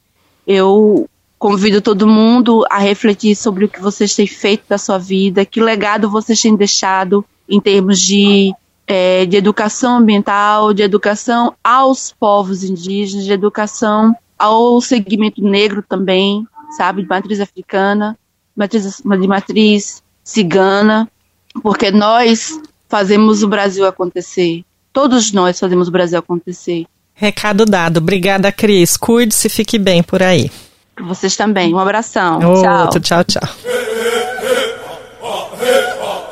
Eu 0.46 1.10
convido 1.46 1.80
todo 1.80 2.08
mundo 2.08 2.66
a 2.72 2.80
refletir 2.80 3.36
sobre 3.36 3.66
o 3.66 3.70
que 3.70 3.80
vocês 3.80 4.16
têm 4.16 4.26
feito 4.26 4.64
da 4.68 4.80
sua 4.80 4.98
vida, 4.98 5.46
que 5.46 5.62
legado 5.62 6.10
vocês 6.10 6.42
têm 6.42 6.56
deixado 6.56 7.24
em 7.48 7.62
termos 7.62 8.00
de, 8.00 8.52
é, 8.88 9.28
de 9.28 9.38
educação 9.38 9.98
ambiental, 9.98 10.74
de 10.74 10.82
educação 10.82 11.54
aos 11.64 12.12
povos 12.20 12.64
indígenas, 12.64 13.26
de 13.26 13.32
educação 13.32 14.16
ao 14.40 14.82
segmento 14.82 15.40
negro 15.40 15.86
também, 15.88 16.48
sabe, 16.76 17.04
de 17.04 17.08
matriz 17.08 17.40
africana, 17.40 18.18
matriz, 18.56 19.04
de 19.04 19.28
matriz 19.28 20.02
cigana, 20.24 21.08
porque 21.62 21.92
nós 21.92 22.60
fazemos 22.90 23.44
o 23.44 23.48
Brasil 23.48 23.86
acontecer. 23.86 24.66
Todos 24.92 25.32
nós 25.32 25.60
fazemos 25.60 25.90
o 25.90 25.92
Brasil 25.92 26.18
acontecer. 26.18 26.88
Recado 27.14 27.68
dado. 27.68 27.98
Obrigada, 27.98 28.52
Cris. 28.52 28.98
Cuide-se, 28.98 29.48
fique 29.48 29.78
bem 29.78 30.02
por 30.02 30.24
aí. 30.24 30.50
Vocês 31.02 31.36
também. 31.36 31.74
Um 31.74 31.80
abração. 31.80 32.40
Outro, 32.42 33.00
tchau. 33.00 33.24
Tchau, 33.24 33.24
tchau. 33.24 33.75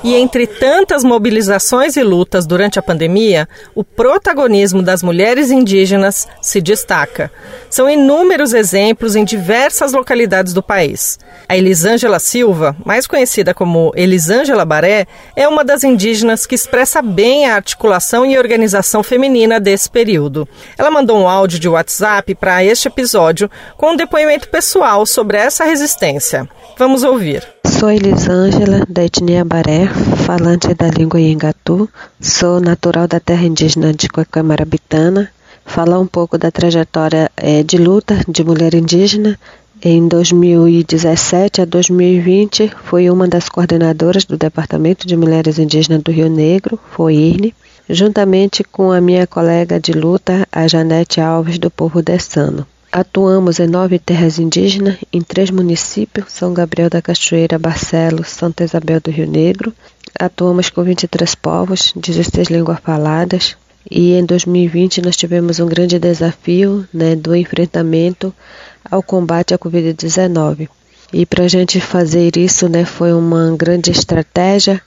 E 0.03 0.15
entre 0.15 0.45
tantas 0.45 1.01
mobilizações 1.01 1.95
e 1.95 2.03
lutas 2.03 2.45
durante 2.45 2.77
a 2.77 2.81
pandemia, 2.81 3.47
o 3.73 3.85
protagonismo 3.85 4.83
das 4.83 5.01
mulheres 5.01 5.49
indígenas 5.49 6.27
se 6.41 6.59
destaca. 6.59 7.31
São 7.69 7.89
inúmeros 7.89 8.53
exemplos 8.53 9.15
em 9.15 9.23
diversas 9.23 9.93
localidades 9.93 10.51
do 10.51 10.61
país. 10.61 11.17
A 11.47 11.55
Elisângela 11.55 12.19
Silva, 12.19 12.75
mais 12.85 13.07
conhecida 13.07 13.53
como 13.53 13.93
Elisângela 13.95 14.65
Baré, 14.65 15.07
é 15.37 15.47
uma 15.47 15.63
das 15.63 15.85
indígenas 15.85 16.45
que 16.45 16.55
expressa 16.55 17.01
bem 17.01 17.45
a 17.45 17.55
articulação 17.55 18.25
e 18.25 18.37
organização 18.37 19.03
feminina 19.03 19.57
desse 19.57 19.89
período. 19.89 20.45
Ela 20.77 20.91
mandou 20.91 21.17
um 21.17 21.29
áudio 21.29 21.59
de 21.59 21.69
WhatsApp 21.69 22.35
para 22.35 22.61
este 22.61 22.89
episódio 22.89 23.49
com 23.77 23.91
um 23.91 23.95
depoimento 23.95 24.49
pessoal 24.49 25.05
sobre 25.05 25.37
essa 25.37 25.63
resistência. 25.63 26.45
Vamos 26.77 27.03
ouvir. 27.03 27.47
Sou 27.65 27.91
Elisângela, 27.91 28.83
da 28.89 29.03
etnia 29.03 29.45
Baré, 29.45 29.87
falante 30.25 30.73
da 30.73 30.87
língua 30.87 31.19
Yengatu. 31.19 31.87
Sou 32.19 32.59
natural 32.59 33.07
da 33.07 33.19
terra 33.19 33.45
indígena 33.45 33.93
de 33.93 34.07
Coacamarabitana. 34.09 35.29
Falar 35.63 35.99
um 35.99 36.07
pouco 36.07 36.35
da 36.35 36.49
trajetória 36.49 37.29
é, 37.37 37.61
de 37.61 37.77
luta 37.77 38.19
de 38.27 38.43
mulher 38.43 38.73
indígena. 38.73 39.39
Em 39.83 40.07
2017 40.07 41.61
a 41.61 41.65
2020, 41.65 42.71
fui 42.85 43.09
uma 43.09 43.27
das 43.27 43.49
coordenadoras 43.49 44.25
do 44.25 44.35
Departamento 44.35 45.05
de 45.05 45.15
Mulheres 45.15 45.59
Indígenas 45.59 46.01
do 46.01 46.11
Rio 46.11 46.29
Negro, 46.29 46.79
FOIRNE, 46.91 47.53
juntamente 47.87 48.63
com 48.63 48.91
a 48.91 48.99
minha 48.99 49.27
colega 49.27 49.79
de 49.79 49.91
luta, 49.91 50.47
a 50.51 50.67
Janete 50.67 51.21
Alves, 51.21 51.59
do 51.59 51.69
povo 51.69 52.01
dessano. 52.01 52.65
Atuamos 52.95 53.59
em 53.59 53.65
nove 53.65 53.97
terras 53.97 54.37
indígenas, 54.37 54.97
em 55.11 55.19
três 55.19 55.49
municípios, 55.49 56.31
São 56.31 56.53
Gabriel 56.53 56.91
da 56.91 57.01
Cachoeira, 57.01 57.57
Barcelos, 57.57 58.27
Santa 58.27 58.63
Isabel 58.63 59.01
do 59.01 59.09
Rio 59.09 59.25
Negro. 59.25 59.73
Atuamos 60.19 60.69
com 60.69 60.83
23 60.83 61.33
povos, 61.33 61.91
16 61.95 62.49
línguas 62.49 62.77
faladas. 62.81 63.57
E 63.89 64.13
em 64.13 64.23
2020 64.23 65.01
nós 65.01 65.15
tivemos 65.15 65.59
um 65.59 65.65
grande 65.65 65.97
desafio 65.97 66.87
né, 66.93 67.15
do 67.15 67.35
enfrentamento 67.35 68.31
ao 68.91 69.01
combate 69.01 69.55
à 69.55 69.57
Covid-19. 69.57 70.69
E 71.11 71.25
para 71.25 71.45
a 71.45 71.47
gente 71.47 71.81
fazer 71.81 72.37
isso 72.37 72.69
né, 72.69 72.85
foi 72.85 73.11
uma 73.11 73.55
grande 73.57 73.89
estratégia, 73.89 74.79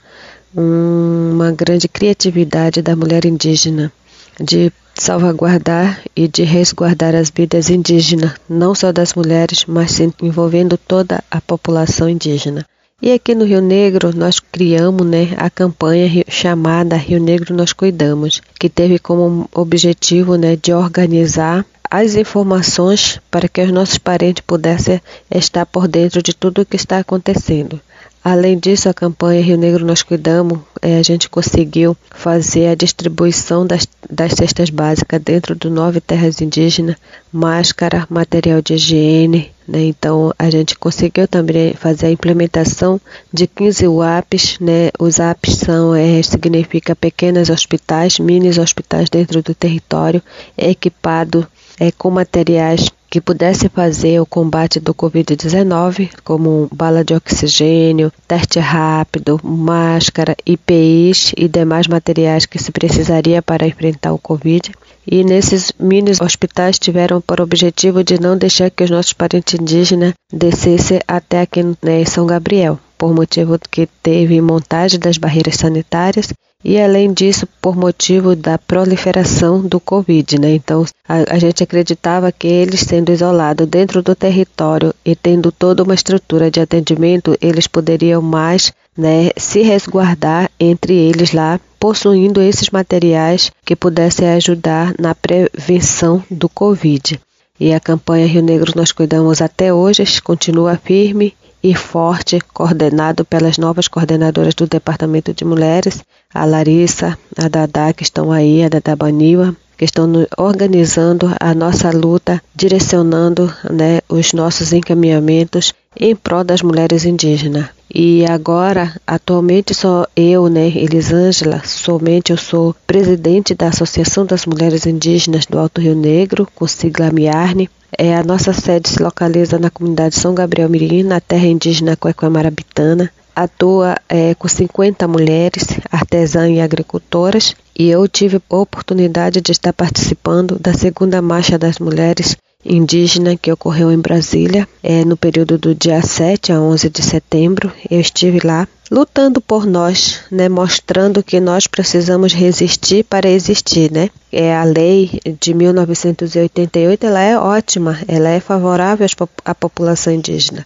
uma 0.55 1.51
grande 1.51 1.89
criatividade 1.89 2.81
da 2.81 2.95
mulher 2.95 3.25
indígena 3.25 3.91
de 4.39 4.71
salvaguardar 4.93 6.01
e 6.15 6.27
de 6.27 6.43
resguardar 6.43 7.15
as 7.15 7.29
vidas 7.29 7.69
indígenas, 7.69 8.33
não 8.49 8.73
só 8.73 8.91
das 8.91 9.13
mulheres, 9.13 9.65
mas 9.65 9.99
envolvendo 10.21 10.77
toda 10.77 11.23
a 11.29 11.39
população 11.39 12.09
indígena. 12.09 12.65
E 12.99 13.11
aqui 13.11 13.35
no 13.35 13.45
Rio 13.45 13.61
Negro 13.61 14.11
nós 14.15 14.39
criamos 14.39 15.05
né, 15.05 15.35
a 15.37 15.51
campanha 15.51 16.23
chamada 16.27 16.95
Rio 16.95 17.19
Negro 17.19 17.53
Nós 17.53 17.71
Cuidamos, 17.71 18.41
que 18.59 18.67
teve 18.69 18.97
como 18.97 19.47
objetivo 19.53 20.35
né, 20.35 20.55
de 20.55 20.73
organizar 20.73 21.63
as 21.89 22.15
informações 22.15 23.21
para 23.29 23.47
que 23.47 23.61
os 23.61 23.71
nossos 23.71 23.99
parentes 23.99 24.43
pudessem 24.45 24.99
estar 25.29 25.65
por 25.65 25.87
dentro 25.87 26.23
de 26.23 26.33
tudo 26.33 26.61
o 26.61 26.65
que 26.65 26.75
está 26.75 26.97
acontecendo. 26.97 27.79
Além 28.23 28.57
disso, 28.59 28.89
a 28.89 28.93
campanha 28.93 29.41
Rio 29.41 29.57
Negro 29.57 29.85
Nós 29.85 30.03
Cuidamos, 30.03 30.59
é, 30.81 30.97
a 30.97 31.03
gente 31.03 31.29
conseguiu 31.29 31.95
fazer 32.11 32.67
a 32.67 32.75
distribuição 32.75 33.65
das, 33.65 33.87
das 34.09 34.33
cestas 34.33 34.69
básicas 34.69 35.21
dentro 35.21 35.55
do 35.55 35.69
nove 35.69 36.01
terras 36.01 36.41
indígenas, 36.41 36.97
máscara, 37.31 38.05
material 38.09 38.61
de 38.61 38.73
higiene. 38.73 39.51
Né? 39.67 39.85
Então, 39.85 40.33
a 40.37 40.49
gente 40.49 40.77
conseguiu 40.77 41.27
também 41.27 41.73
fazer 41.73 42.07
a 42.07 42.11
implementação 42.11 42.99
de 43.31 43.47
15 43.47 43.87
UAPs. 43.87 44.57
Né? 44.59 44.89
Os 44.99 45.19
UAPs 45.19 45.55
são, 45.55 45.95
é, 45.95 46.21
significa 46.21 46.95
pequenos 46.95 47.49
hospitais, 47.49 48.19
mini 48.19 48.49
hospitais 48.59 49.09
dentro 49.09 49.41
do 49.41 49.53
território, 49.53 50.21
equipado 50.57 51.47
é, 51.79 51.91
com 51.91 52.09
materiais 52.09 52.89
que 53.09 53.21
pudesse 53.21 53.69
fazer 53.69 54.19
o 54.19 54.25
combate 54.25 54.79
do 54.79 54.93
Covid-19, 54.93 56.09
como 56.23 56.67
bala 56.73 57.03
de 57.03 57.13
oxigênio, 57.13 58.11
teste 58.27 58.59
rápido, 58.59 59.39
máscara, 59.43 60.35
IPIs 60.45 61.33
e 61.37 61.47
demais 61.47 61.87
materiais 61.87 62.45
que 62.45 62.59
se 62.59 62.71
precisaria 62.71 63.41
para 63.41 63.67
enfrentar 63.67 64.13
o 64.13 64.19
Covid. 64.19 64.71
E 65.09 65.23
nesses 65.23 65.71
mini 65.79 66.11
hospitais 66.21 66.77
tiveram 66.77 67.21
por 67.21 67.39
objetivo 67.39 68.03
de 68.03 68.19
não 68.19 68.37
deixar 68.37 68.69
que 68.69 68.83
os 68.83 68.89
nossos 68.89 69.13
parentes 69.13 69.57
indígenas 69.57 70.13
descessem 70.31 70.99
até 71.07 71.41
aqui 71.41 71.63
né, 71.81 72.01
em 72.01 72.05
São 72.05 72.25
Gabriel, 72.25 72.77
por 72.97 73.13
motivo 73.13 73.57
que 73.71 73.87
teve 74.03 74.41
montagem 74.41 74.99
das 74.99 75.17
barreiras 75.17 75.55
sanitárias 75.55 76.27
e 76.63 76.79
além 76.79 77.13
disso 77.13 77.47
por 77.61 77.75
motivo 77.75 78.35
da 78.35 78.57
proliferação 78.57 79.61
do 79.61 79.79
Covid, 79.79 80.39
né? 80.39 80.53
Então 80.55 80.85
a, 81.07 81.35
a, 81.35 81.39
gente 81.39 81.63
acreditava 81.63 82.31
que 82.31 82.47
eles 82.47 82.81
sendo 82.81 83.11
isolados 83.11 83.67
dentro 83.67 84.01
do 84.01 84.15
território 84.15 84.93
e 85.05 85.15
tendo 85.15 85.51
toda 85.51 85.83
uma 85.83 85.93
estrutura 85.93 86.49
de 86.49 86.59
atendimento, 86.59 87.37
eles 87.39 87.67
poderiam 87.67 88.21
mais 88.21 88.73
né, 88.97 89.29
se 89.37 89.61
resguardar 89.61 90.49
entre 90.59 90.93
eles 90.93 91.31
lá, 91.31 91.59
possuindo 91.79 92.41
esses 92.41 92.71
materiais 92.71 93.51
que 93.63 93.75
pudessem 93.75 94.27
ajudar 94.29 94.95
na 94.99 95.13
prevenção 95.13 96.23
do 96.29 96.49
Covid. 96.49 97.19
E 97.59 97.73
a 97.73 97.79
campanha 97.79 98.27
Rio 98.27 98.41
Negro 98.41 98.73
Nós 98.75 98.91
Cuidamos 98.91 99.41
até 99.41 99.73
hoje 99.73 100.03
continua 100.21 100.77
firme 100.77 101.35
e 101.69 101.75
forte, 101.75 102.39
coordenado 102.53 103.25
pelas 103.25 103.57
novas 103.57 103.89
coordenadoras 103.89 104.55
do 104.55 104.65
Departamento 104.65 105.33
de 105.33 105.43
Mulheres, 105.43 106.01
a 106.33 106.45
Larissa, 106.45 107.17
a 107.37 107.49
Dadá, 107.49 107.91
que 107.91 108.03
estão 108.03 108.31
aí, 108.31 108.63
a 108.63 108.69
Dadá 108.69 108.95
Baniwa, 108.95 109.53
que 109.77 109.83
estão 109.83 110.09
organizando 110.37 111.29
a 111.39 111.53
nossa 111.53 111.91
luta, 111.91 112.41
direcionando 112.55 113.53
né, 113.69 113.99
os 114.07 114.31
nossos 114.31 114.71
encaminhamentos 114.71 115.73
em 115.99 116.15
prol 116.15 116.45
das 116.45 116.61
mulheres 116.61 117.03
indígenas. 117.03 117.76
E 117.93 118.25
agora, 118.25 118.93
atualmente, 119.07 119.73
sou 119.73 120.05
eu, 120.15 120.49
né, 120.49 120.67
Elisângela, 120.67 121.61
somente 121.63 122.31
eu 122.31 122.37
sou 122.37 122.75
presidente 122.85 123.55
da 123.55 123.69
Associação 123.69 124.25
das 124.25 124.45
Mulheres 124.45 124.85
Indígenas 124.85 125.45
do 125.45 125.57
Alto 125.57 125.79
Rio 125.79 125.95
Negro, 125.95 126.47
com 126.53 126.67
sigla 126.67 127.11
MIARNE. 127.11 127.69
É, 127.97 128.15
a 128.15 128.23
nossa 128.23 128.51
sede 128.51 128.89
se 128.89 129.01
localiza 129.01 129.57
na 129.57 129.69
comunidade 129.69 130.15
São 130.15 130.35
Gabriel 130.35 130.69
Mirim, 130.69 131.03
na 131.03 131.21
terra 131.21 131.47
indígena 131.47 131.95
Cuecuamarabitana. 131.95 133.09
Atua 133.33 133.95
é, 134.09 134.35
com 134.35 134.47
50 134.47 135.07
mulheres, 135.07 135.65
artesãs 135.89 136.51
e 136.51 136.59
agricultoras, 136.59 137.55
e 137.77 137.89
eu 137.89 138.05
tive 138.07 138.37
a 138.37 138.55
oportunidade 138.57 139.39
de 139.39 139.51
estar 139.51 139.71
participando 139.71 140.59
da 140.59 140.73
segunda 140.73 141.21
Marcha 141.21 141.57
das 141.57 141.79
Mulheres 141.79 142.35
indígena 142.65 143.37
que 143.37 143.51
ocorreu 143.51 143.91
em 143.91 143.99
Brasília 143.99 144.67
é, 144.81 145.05
no 145.05 145.15
período 145.15 145.57
do 145.57 145.75
dia 145.75 146.01
7 146.01 146.51
a 146.51 146.59
11 146.59 146.89
de 146.89 147.03
setembro. 147.03 147.71
Eu 147.89 147.99
estive 147.99 148.39
lá 148.43 148.67
lutando 148.89 149.41
por 149.41 149.65
nós, 149.65 150.21
né, 150.31 150.47
mostrando 150.49 151.21
que 151.21 151.39
nós 151.39 151.67
precisamos 151.67 152.33
resistir 152.33 153.03
para 153.03 153.29
existir, 153.29 153.91
né? 153.91 154.09
É 154.31 154.55
a 154.55 154.63
lei 154.63 155.19
de 155.39 155.53
1988, 155.53 157.05
ela 157.05 157.21
é 157.21 157.37
ótima, 157.37 157.99
ela 158.07 158.29
é 158.29 158.39
favorável 158.39 159.05
à 159.43 159.53
população 159.53 160.13
indígena. 160.13 160.65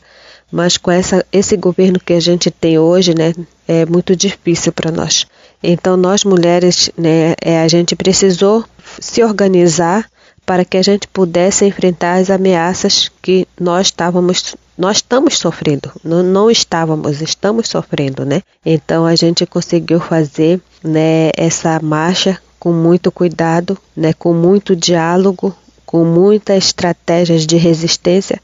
Mas 0.51 0.77
com 0.77 0.91
essa, 0.91 1.25
esse 1.31 1.55
governo 1.55 1.99
que 1.99 2.13
a 2.13 2.19
gente 2.19 2.51
tem 2.51 2.77
hoje, 2.77 3.15
né, 3.15 3.33
é 3.67 3.85
muito 3.85 4.15
difícil 4.15 4.71
para 4.71 4.91
nós. 4.91 5.25
Então 5.63 5.95
nós 5.97 6.23
mulheres, 6.23 6.91
né, 6.97 7.33
é, 7.41 7.61
a 7.61 7.67
gente 7.67 7.95
precisou 7.95 8.63
se 8.99 9.23
organizar 9.23 10.05
para 10.51 10.65
que 10.65 10.75
a 10.75 10.81
gente 10.81 11.07
pudesse 11.07 11.63
enfrentar 11.63 12.15
as 12.15 12.29
ameaças 12.29 13.09
que 13.21 13.47
nós 13.57 13.87
estávamos 13.87 14.53
nós 14.77 14.97
estamos 14.97 15.37
sofrendo, 15.37 15.89
não, 16.03 16.21
não 16.21 16.51
estávamos, 16.51 17.21
estamos 17.21 17.69
sofrendo, 17.69 18.25
né? 18.25 18.41
Então 18.65 19.05
a 19.05 19.15
gente 19.15 19.45
conseguiu 19.45 20.01
fazer, 20.01 20.59
né, 20.83 21.29
essa 21.37 21.79
marcha 21.81 22.37
com 22.59 22.73
muito 22.73 23.13
cuidado, 23.13 23.77
né, 23.95 24.11
com 24.11 24.33
muito 24.33 24.75
diálogo, 24.75 25.55
com 25.85 26.03
muitas 26.03 26.65
estratégias 26.65 27.47
de 27.47 27.55
resistência, 27.55 28.37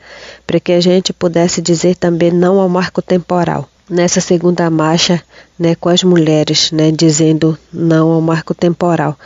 para 0.46 0.62
que 0.62 0.72
a 0.72 0.80
gente 0.80 1.12
pudesse 1.12 1.62
dizer 1.62 1.98
também 1.98 2.32
não 2.32 2.58
ao 2.58 2.70
marco 2.70 3.02
temporal. 3.02 3.68
Nessa 3.90 4.22
segunda 4.22 4.70
marcha, 4.70 5.22
né, 5.60 5.76
com 5.76 5.90
as 5.90 6.04
mulheres, 6.04 6.72
né, 6.72 6.90
dizendo 6.90 7.58
não 7.74 8.12
ao 8.12 8.22
marco 8.22 8.54
temporal, 8.54 9.18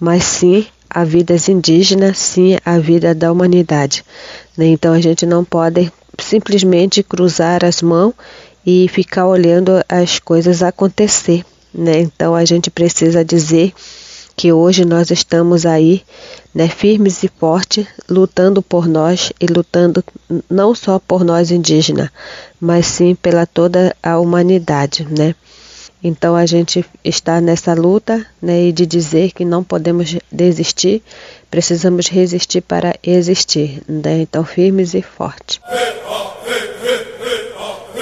mas 0.00 0.24
sim 0.24 0.66
a 0.94 1.04
vidas 1.04 1.48
indígenas, 1.48 2.16
sim 2.16 2.56
a 2.64 2.78
vida 2.78 3.12
da 3.12 3.32
humanidade. 3.32 4.04
Né? 4.56 4.66
Então 4.68 4.94
a 4.94 5.00
gente 5.00 5.26
não 5.26 5.44
pode 5.44 5.92
simplesmente 6.20 7.02
cruzar 7.02 7.64
as 7.64 7.82
mãos 7.82 8.14
e 8.64 8.88
ficar 8.88 9.26
olhando 9.26 9.72
as 9.88 10.20
coisas 10.20 10.62
acontecer. 10.62 11.44
Né? 11.74 12.00
Então 12.00 12.34
a 12.34 12.44
gente 12.44 12.70
precisa 12.70 13.24
dizer 13.24 13.74
que 14.36 14.52
hoje 14.52 14.84
nós 14.84 15.10
estamos 15.10 15.64
aí, 15.64 16.02
né, 16.52 16.68
firmes 16.68 17.22
e 17.22 17.28
fortes, 17.28 17.86
lutando 18.08 18.60
por 18.60 18.88
nós 18.88 19.32
e 19.40 19.46
lutando 19.46 20.04
não 20.50 20.74
só 20.74 20.98
por 20.98 21.24
nós 21.24 21.50
indígenas, 21.50 22.10
mas 22.60 22.86
sim 22.86 23.14
pela 23.14 23.46
toda 23.46 23.94
a 24.02 24.18
humanidade, 24.18 25.06
né? 25.08 25.34
Então 26.06 26.36
a 26.36 26.44
gente 26.44 26.84
está 27.02 27.40
nessa 27.40 27.72
luta 27.72 28.26
né, 28.40 28.64
e 28.64 28.72
de 28.72 28.84
dizer 28.84 29.32
que 29.32 29.42
não 29.42 29.64
podemos 29.64 30.14
desistir, 30.30 31.02
precisamos 31.50 32.08
resistir 32.08 32.60
para 32.60 32.94
existir. 33.02 33.82
Né? 33.88 34.18
Então 34.20 34.44
firmes 34.44 34.92
e 34.92 35.00
fortes. 35.00 35.58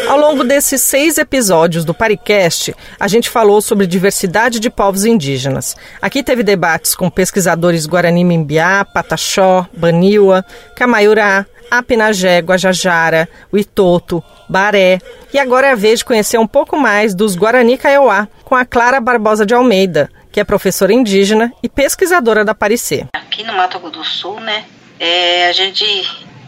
Ao 0.08 0.18
longo 0.18 0.42
desses 0.42 0.82
seis 0.82 1.16
episódios 1.16 1.84
do 1.84 1.94
Paricast, 1.94 2.74
a 2.98 3.06
gente 3.06 3.30
falou 3.30 3.62
sobre 3.62 3.86
diversidade 3.86 4.58
de 4.58 4.68
povos 4.68 5.04
indígenas. 5.04 5.76
Aqui 6.02 6.24
teve 6.24 6.42
debates 6.42 6.96
com 6.96 7.08
pesquisadores 7.08 7.86
Guarani 7.86 8.24
Mimbiá, 8.24 8.84
Pataxó, 8.84 9.66
Baniwa, 9.72 10.44
Camaiurá, 10.74 11.46
Apinagé, 11.72 12.40
Guajajara, 12.40 13.26
Itoto, 13.50 14.22
Baré. 14.46 14.98
E 15.32 15.38
agora 15.38 15.68
é 15.68 15.72
a 15.72 15.74
vez 15.74 16.00
de 16.00 16.04
conhecer 16.04 16.36
um 16.36 16.46
pouco 16.46 16.78
mais 16.78 17.14
dos 17.14 17.34
Guarani 17.34 17.78
Kaiowá, 17.78 18.28
com 18.44 18.54
a 18.54 18.66
Clara 18.66 19.00
Barbosa 19.00 19.46
de 19.46 19.54
Almeida, 19.54 20.10
que 20.30 20.38
é 20.38 20.44
professora 20.44 20.92
indígena 20.92 21.50
e 21.62 21.70
pesquisadora 21.70 22.44
da 22.44 22.54
Parecer. 22.54 23.06
Aqui 23.14 23.42
no 23.42 23.54
Mato 23.54 23.78
Grosso 23.78 23.98
do 23.98 24.04
Sul, 24.04 24.40
né, 24.40 24.66
é, 25.00 25.48
a 25.48 25.52
gente 25.52 25.84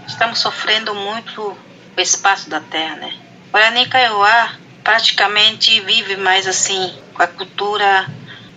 estamos 0.07 0.41
sofrendo 0.41 0.95
muito 0.95 1.57
o 1.97 2.01
espaço 2.01 2.51
da 2.51 2.61
terra, 2.61 2.97
né. 2.97 3.15
Guarani 3.51 3.87
Kaiowá 3.87 4.53
praticamente 4.83 5.81
vive 5.81 6.19
mais 6.19 6.47
assim 6.47 6.93
com 7.15 7.23
a 7.23 7.27
cultura 7.27 8.07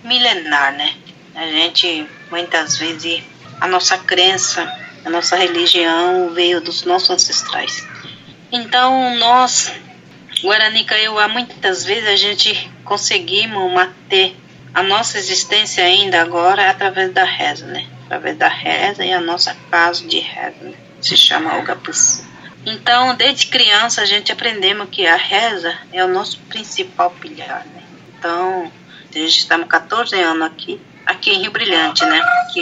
milenar, 0.03 0.73
né. 0.73 0.93
A 1.33 1.45
gente 1.45 2.05
muitas 2.29 2.77
vezes 2.77 3.23
a 3.61 3.67
nossa 3.67 3.97
crença 3.97 4.69
a 5.05 5.09
nossa 5.09 5.35
religião 5.35 6.33
veio 6.33 6.61
dos 6.61 6.83
nossos 6.85 7.09
ancestrais. 7.09 7.85
Então, 8.51 9.15
nós, 9.17 9.71
Guarani 10.41 10.83
Kaiowá, 10.83 11.27
muitas 11.27 11.83
vezes 11.83 12.07
a 12.07 12.15
gente 12.15 12.71
conseguimos 12.83 13.71
manter 13.71 14.35
a 14.73 14.83
nossa 14.83 15.17
existência 15.17 15.83
ainda 15.83 16.21
agora 16.21 16.69
através 16.69 17.11
da 17.11 17.23
reza, 17.23 17.65
né? 17.65 17.87
Através 18.05 18.37
da 18.37 18.47
reza 18.47 19.03
e 19.03 19.11
a 19.11 19.19
nossa 19.19 19.55
casa 19.69 20.05
de 20.05 20.19
reza, 20.19 20.57
né? 20.61 20.73
se 21.01 21.17
chama 21.17 21.57
Ogapus. 21.57 22.23
Então, 22.65 23.15
desde 23.15 23.47
criança 23.47 24.01
a 24.01 24.05
gente 24.05 24.31
aprendemos 24.31 24.89
que 24.89 25.05
a 25.05 25.15
reza 25.15 25.77
é 25.93 26.03
o 26.03 26.07
nosso 26.07 26.39
principal 26.49 27.11
pilar, 27.11 27.65
né? 27.65 27.83
Então, 28.17 28.71
desde 29.11 29.39
estamos 29.39 29.67
14 29.67 30.15
anos 30.19 30.47
aqui, 30.47 30.79
aqui 31.05 31.31
em 31.31 31.41
Rio 31.41 31.51
Brilhante, 31.51 32.05
né? 32.05 32.19
Que 32.53 32.61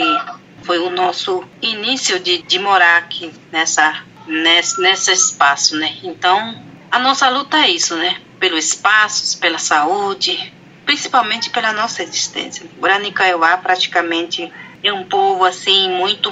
foi 0.66 0.78
o 0.78 0.90
nosso 0.90 1.44
início 1.62 2.18
de, 2.18 2.42
de 2.42 2.58
morar 2.58 2.98
aqui 2.98 3.32
nessa, 3.52 4.02
nesse, 4.26 4.80
nesse 4.82 5.12
espaço, 5.12 5.76
né? 5.76 5.96
Então, 6.02 6.60
a 6.90 6.98
nossa 6.98 7.28
luta 7.28 7.56
é 7.58 7.70
isso, 7.70 7.96
né? 7.96 8.20
Pelo 8.40 8.58
espaço, 8.58 9.38
pela 9.38 9.58
saúde, 9.58 10.52
principalmente 10.84 11.50
pela 11.50 11.72
nossa 11.72 12.02
existência. 12.02 12.66
Guarani 12.78 13.12
Kaiowá 13.12 13.56
praticamente 13.56 14.52
é 14.82 14.92
um 14.92 15.04
povo 15.04 15.44
assim 15.44 15.88
muito 15.90 16.30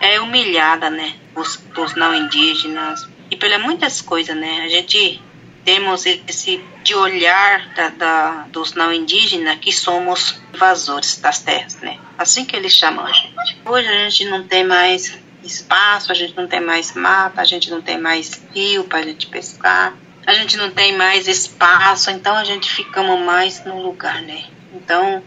é 0.00 0.20
humilhada, 0.20 0.90
né? 0.90 1.14
Os, 1.34 1.62
os 1.76 1.94
não 1.94 2.14
indígenas 2.14 3.08
e 3.30 3.36
pelas 3.36 3.62
muitas 3.62 4.00
coisas, 4.00 4.36
né? 4.36 4.62
A 4.64 4.68
gente 4.68 5.22
temos 5.66 6.06
esse 6.06 6.64
de 6.84 6.94
olhar 6.94 7.74
da, 7.74 7.88
da, 7.88 8.30
dos 8.52 8.74
não 8.74 8.92
indígenas 8.92 9.58
que 9.58 9.72
somos 9.72 10.40
invasores 10.54 11.18
das 11.18 11.40
terras, 11.40 11.74
né? 11.80 11.98
Assim 12.16 12.44
que 12.44 12.54
eles 12.54 12.72
chamam 12.72 13.04
a 13.04 13.12
gente. 13.12 13.60
Hoje 13.64 13.88
a 13.88 14.08
gente 14.08 14.26
não 14.26 14.46
tem 14.46 14.62
mais 14.62 15.18
espaço, 15.42 16.12
a 16.12 16.14
gente 16.14 16.36
não 16.36 16.46
tem 16.46 16.60
mais 16.60 16.94
mata, 16.94 17.40
a 17.40 17.44
gente 17.44 17.68
não 17.68 17.82
tem 17.82 17.98
mais 17.98 18.40
rio 18.54 18.84
para 18.84 19.00
a 19.00 19.02
gente 19.02 19.26
pescar, 19.26 19.92
a 20.24 20.34
gente 20.34 20.56
não 20.56 20.70
tem 20.70 20.96
mais 20.96 21.26
espaço, 21.26 22.12
então 22.12 22.36
a 22.36 22.44
gente 22.44 22.70
ficamos 22.70 23.18
mais 23.20 23.64
no 23.64 23.82
lugar, 23.82 24.22
né? 24.22 24.44
Então 24.72 25.20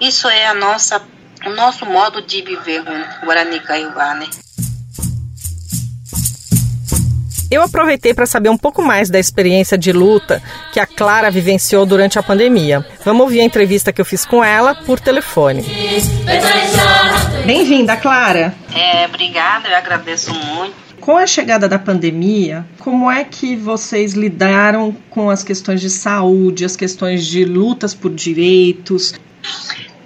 isso 0.00 0.28
é 0.28 0.46
a 0.46 0.54
nossa, 0.54 1.04
o 1.44 1.50
nosso 1.50 1.84
modo 1.86 2.22
de 2.22 2.40
viver 2.40 2.84
com 2.84 3.26
Guarani 3.26 3.58
Kaiowá, 3.58 4.14
né? 4.14 4.30
Eu 7.52 7.60
aproveitei 7.60 8.14
para 8.14 8.24
saber 8.24 8.48
um 8.48 8.56
pouco 8.56 8.80
mais 8.80 9.10
da 9.10 9.18
experiência 9.18 9.76
de 9.76 9.92
luta 9.92 10.42
que 10.72 10.80
a 10.80 10.86
Clara 10.86 11.30
vivenciou 11.30 11.84
durante 11.84 12.18
a 12.18 12.22
pandemia. 12.22 12.82
Vamos 13.04 13.24
ouvir 13.24 13.40
a 13.40 13.44
entrevista 13.44 13.92
que 13.92 14.00
eu 14.00 14.06
fiz 14.06 14.24
com 14.24 14.42
ela 14.42 14.74
por 14.74 14.98
telefone. 14.98 15.62
Bem-vinda, 17.44 17.94
Clara. 17.98 18.54
É, 18.74 19.04
obrigada, 19.04 19.68
eu 19.68 19.76
agradeço 19.76 20.32
muito. 20.32 20.74
Com 20.98 21.18
a 21.18 21.26
chegada 21.26 21.68
da 21.68 21.78
pandemia, 21.78 22.64
como 22.78 23.10
é 23.10 23.22
que 23.22 23.54
vocês 23.54 24.14
lidaram 24.14 24.96
com 25.10 25.28
as 25.28 25.44
questões 25.44 25.82
de 25.82 25.90
saúde, 25.90 26.64
as 26.64 26.74
questões 26.74 27.26
de 27.26 27.44
lutas 27.44 27.92
por 27.92 28.14
direitos? 28.14 29.12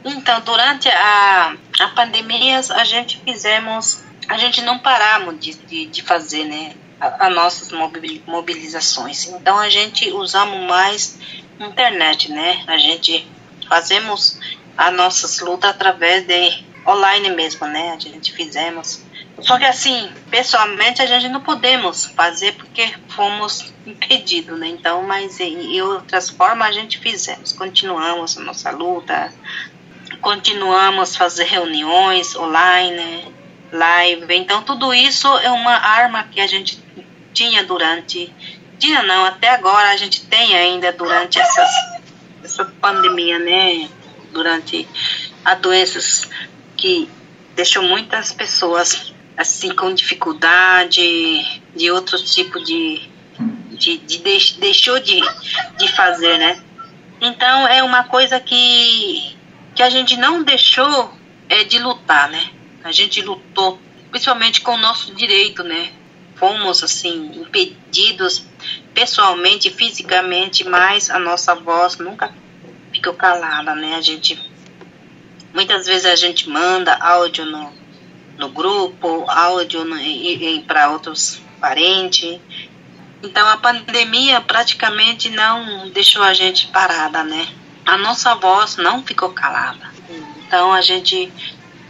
Então, 0.04 0.40
durante 0.40 0.88
a, 0.88 1.54
a 1.78 1.88
pandemia, 1.94 2.58
a 2.74 2.82
gente 2.82 3.22
fizemos, 3.24 4.02
a 4.26 4.36
gente 4.36 4.62
não 4.62 4.80
paramos 4.80 5.38
de, 5.38 5.54
de, 5.54 5.86
de 5.86 6.02
fazer, 6.02 6.44
né? 6.44 6.72
As 7.00 7.34
nossas 7.34 7.70
mobilizações. 8.26 9.26
Então 9.26 9.58
a 9.58 9.68
gente 9.68 10.10
usamos 10.12 10.66
mais 10.66 11.18
internet, 11.60 12.30
né? 12.30 12.64
A 12.66 12.78
gente 12.78 13.26
fazemos 13.68 14.38
as 14.76 14.94
nossas 14.94 15.40
lutas 15.40 15.70
através 15.70 16.26
de 16.26 16.64
online 16.86 17.30
mesmo, 17.30 17.66
né? 17.66 17.92
A 17.92 17.98
gente 17.98 18.32
fizemos. 18.32 19.04
Só 19.40 19.58
que 19.58 19.64
assim, 19.64 20.10
pessoalmente 20.30 21.02
a 21.02 21.06
gente 21.06 21.28
não 21.28 21.42
podemos 21.42 22.06
fazer 22.06 22.54
porque 22.54 22.94
fomos 23.08 23.74
impedidos, 23.86 24.58
né? 24.58 24.68
Então, 24.68 25.02
mas 25.02 25.38
em 25.40 25.80
outras 25.82 26.30
formas 26.30 26.68
a 26.68 26.72
gente 26.72 26.98
fizemos. 26.98 27.52
Continuamos 27.52 28.38
a 28.38 28.40
nossa 28.40 28.70
luta, 28.70 29.32
continuamos 30.22 31.14
fazer 31.16 31.44
reuniões 31.44 32.34
online, 32.34 33.34
live. 33.72 34.34
Então, 34.34 34.62
tudo 34.62 34.94
isso 34.94 35.28
é 35.38 35.50
uma 35.50 35.74
arma 35.74 36.24
que 36.24 36.40
a 36.40 36.46
gente 36.46 36.85
tinha 37.36 37.62
durante. 37.64 38.32
Tinha 38.78 39.02
não, 39.02 39.26
até 39.26 39.50
agora 39.50 39.90
a 39.90 39.96
gente 39.96 40.24
tem 40.26 40.56
ainda 40.56 40.90
durante 40.92 41.38
essas, 41.38 41.70
essa 42.42 42.64
pandemia, 42.64 43.38
né? 43.38 43.88
Durante 44.32 44.88
as 45.44 45.58
doenças 45.60 46.28
que 46.76 47.08
deixou 47.54 47.82
muitas 47.82 48.32
pessoas 48.32 49.12
assim 49.36 49.74
com 49.74 49.92
dificuldade, 49.92 51.62
de 51.74 51.90
outro 51.90 52.18
tipo 52.18 52.58
de, 52.64 53.02
de, 53.70 53.98
de, 53.98 54.18
de 54.18 54.54
deixou 54.58 54.98
de, 54.98 55.20
de 55.78 55.88
fazer, 55.92 56.38
né? 56.38 56.62
Então 57.20 57.68
é 57.68 57.82
uma 57.82 58.04
coisa 58.04 58.40
que, 58.40 59.36
que 59.74 59.82
a 59.82 59.90
gente 59.90 60.16
não 60.16 60.42
deixou 60.42 61.12
é, 61.50 61.64
de 61.64 61.78
lutar, 61.78 62.30
né? 62.30 62.50
A 62.82 62.92
gente 62.92 63.20
lutou, 63.20 63.78
principalmente 64.10 64.62
com 64.62 64.72
o 64.72 64.78
nosso 64.78 65.14
direito, 65.14 65.62
né? 65.62 65.92
Fomos 66.36 66.82
assim 66.82 67.32
impedidos 67.40 68.44
pessoalmente, 68.94 69.70
fisicamente, 69.70 70.64
mas 70.64 71.10
a 71.10 71.18
nossa 71.18 71.54
voz 71.54 71.96
nunca 71.98 72.32
ficou 72.92 73.14
calada, 73.14 73.74
né? 73.74 73.96
A 73.96 74.00
gente 74.00 74.38
Muitas 75.56 75.86
vezes 75.86 76.04
a 76.04 76.14
gente 76.14 76.50
manda 76.50 76.94
áudio 76.96 77.46
no, 77.46 77.72
no 78.36 78.50
grupo, 78.50 79.24
áudio 79.26 79.86
para 80.66 80.90
outros 80.90 81.40
parentes. 81.58 82.38
Então 83.22 83.48
a 83.48 83.56
pandemia 83.56 84.38
praticamente 84.42 85.30
não 85.30 85.88
deixou 85.88 86.22
a 86.22 86.34
gente 86.34 86.66
parada, 86.66 87.24
né? 87.24 87.48
A 87.86 87.96
nossa 87.96 88.34
voz 88.34 88.76
não 88.76 89.02
ficou 89.02 89.30
calada. 89.30 89.90
Então 90.46 90.74
a 90.74 90.82
gente 90.82 91.32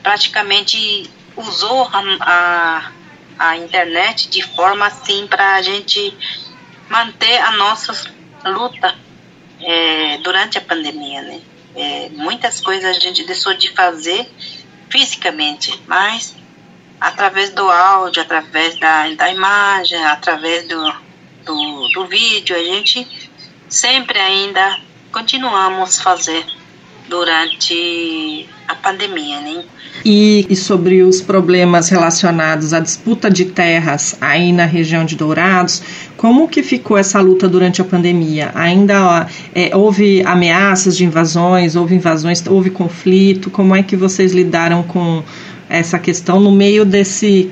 praticamente 0.00 1.10
usou 1.36 1.90
a, 1.92 2.02
a, 2.20 2.92
a 3.38 3.56
internet 3.56 4.28
de 4.28 4.42
forma 4.42 4.86
assim 4.86 5.26
para 5.26 5.54
a 5.56 5.62
gente 5.62 6.16
manter 6.88 7.38
a 7.38 7.52
nossa 7.52 7.92
luta 8.44 8.94
é, 9.60 10.18
durante 10.18 10.58
a 10.58 10.60
pandemia, 10.60 11.22
né? 11.22 11.40
É, 11.74 12.08
muitas 12.10 12.60
coisas 12.60 12.96
a 12.96 12.98
gente 12.98 13.24
deixou 13.24 13.54
de 13.54 13.70
fazer 13.72 14.30
fisicamente, 14.88 15.78
mas 15.86 16.34
através 17.00 17.50
do 17.50 17.68
áudio, 17.70 18.22
através 18.22 18.78
da, 18.78 19.08
da 19.10 19.30
imagem, 19.30 20.02
através 20.06 20.66
do, 20.66 20.94
do, 21.44 21.88
do 21.88 22.06
vídeo, 22.06 22.56
a 22.56 22.62
gente 22.62 23.30
sempre 23.68 24.18
ainda 24.18 24.80
continuamos 25.12 26.00
fazer 26.00 26.46
durante 27.08 28.46
a 28.68 28.74
pandemia, 28.74 29.40
né? 29.40 29.64
E, 30.04 30.46
e, 30.48 30.56
sobre 30.56 31.02
os 31.02 31.20
problemas 31.20 31.88
relacionados 31.88 32.72
à 32.72 32.80
disputa 32.80 33.30
de 33.30 33.46
terras 33.46 34.16
aí 34.20 34.52
na 34.52 34.64
região 34.64 35.04
de 35.04 35.16
Dourados, 35.16 35.82
como 36.16 36.48
que 36.48 36.62
ficou 36.62 36.96
essa 36.96 37.20
luta 37.20 37.48
durante 37.48 37.80
a 37.80 37.84
pandemia? 37.84 38.50
Ainda 38.54 39.26
é, 39.54 39.74
houve 39.74 40.22
ameaças 40.24 40.96
de 40.96 41.04
invasões, 41.04 41.76
houve 41.76 41.94
invasões, 41.94 42.44
houve 42.46 42.70
conflito? 42.70 43.50
Como 43.50 43.74
é 43.74 43.82
que 43.82 43.96
vocês 43.96 44.32
lidaram 44.32 44.82
com 44.82 45.22
essa 45.68 45.98
questão 45.98 46.40
no 46.40 46.52
meio 46.52 46.84
desse, 46.84 47.50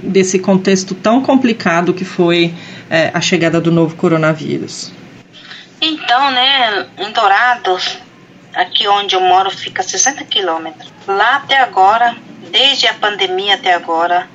desse 0.00 0.38
contexto 0.38 0.94
tão 0.94 1.22
complicado 1.22 1.94
que 1.94 2.04
foi 2.04 2.54
é, 2.90 3.10
a 3.12 3.20
chegada 3.20 3.60
do 3.60 3.72
novo 3.72 3.96
coronavírus? 3.96 4.92
Então, 5.80 6.30
né, 6.30 6.86
em 6.98 7.12
Dourados, 7.12 7.98
aqui 8.56 8.88
onde 8.88 9.14
eu 9.14 9.20
moro 9.20 9.50
fica 9.50 9.82
60 9.82 10.24
quilômetros. 10.24 10.90
Lá 11.06 11.36
até 11.36 11.58
agora, 11.58 12.16
desde 12.50 12.86
a 12.86 12.94
pandemia 12.94 13.54
até 13.54 13.74
agora, 13.74 14.28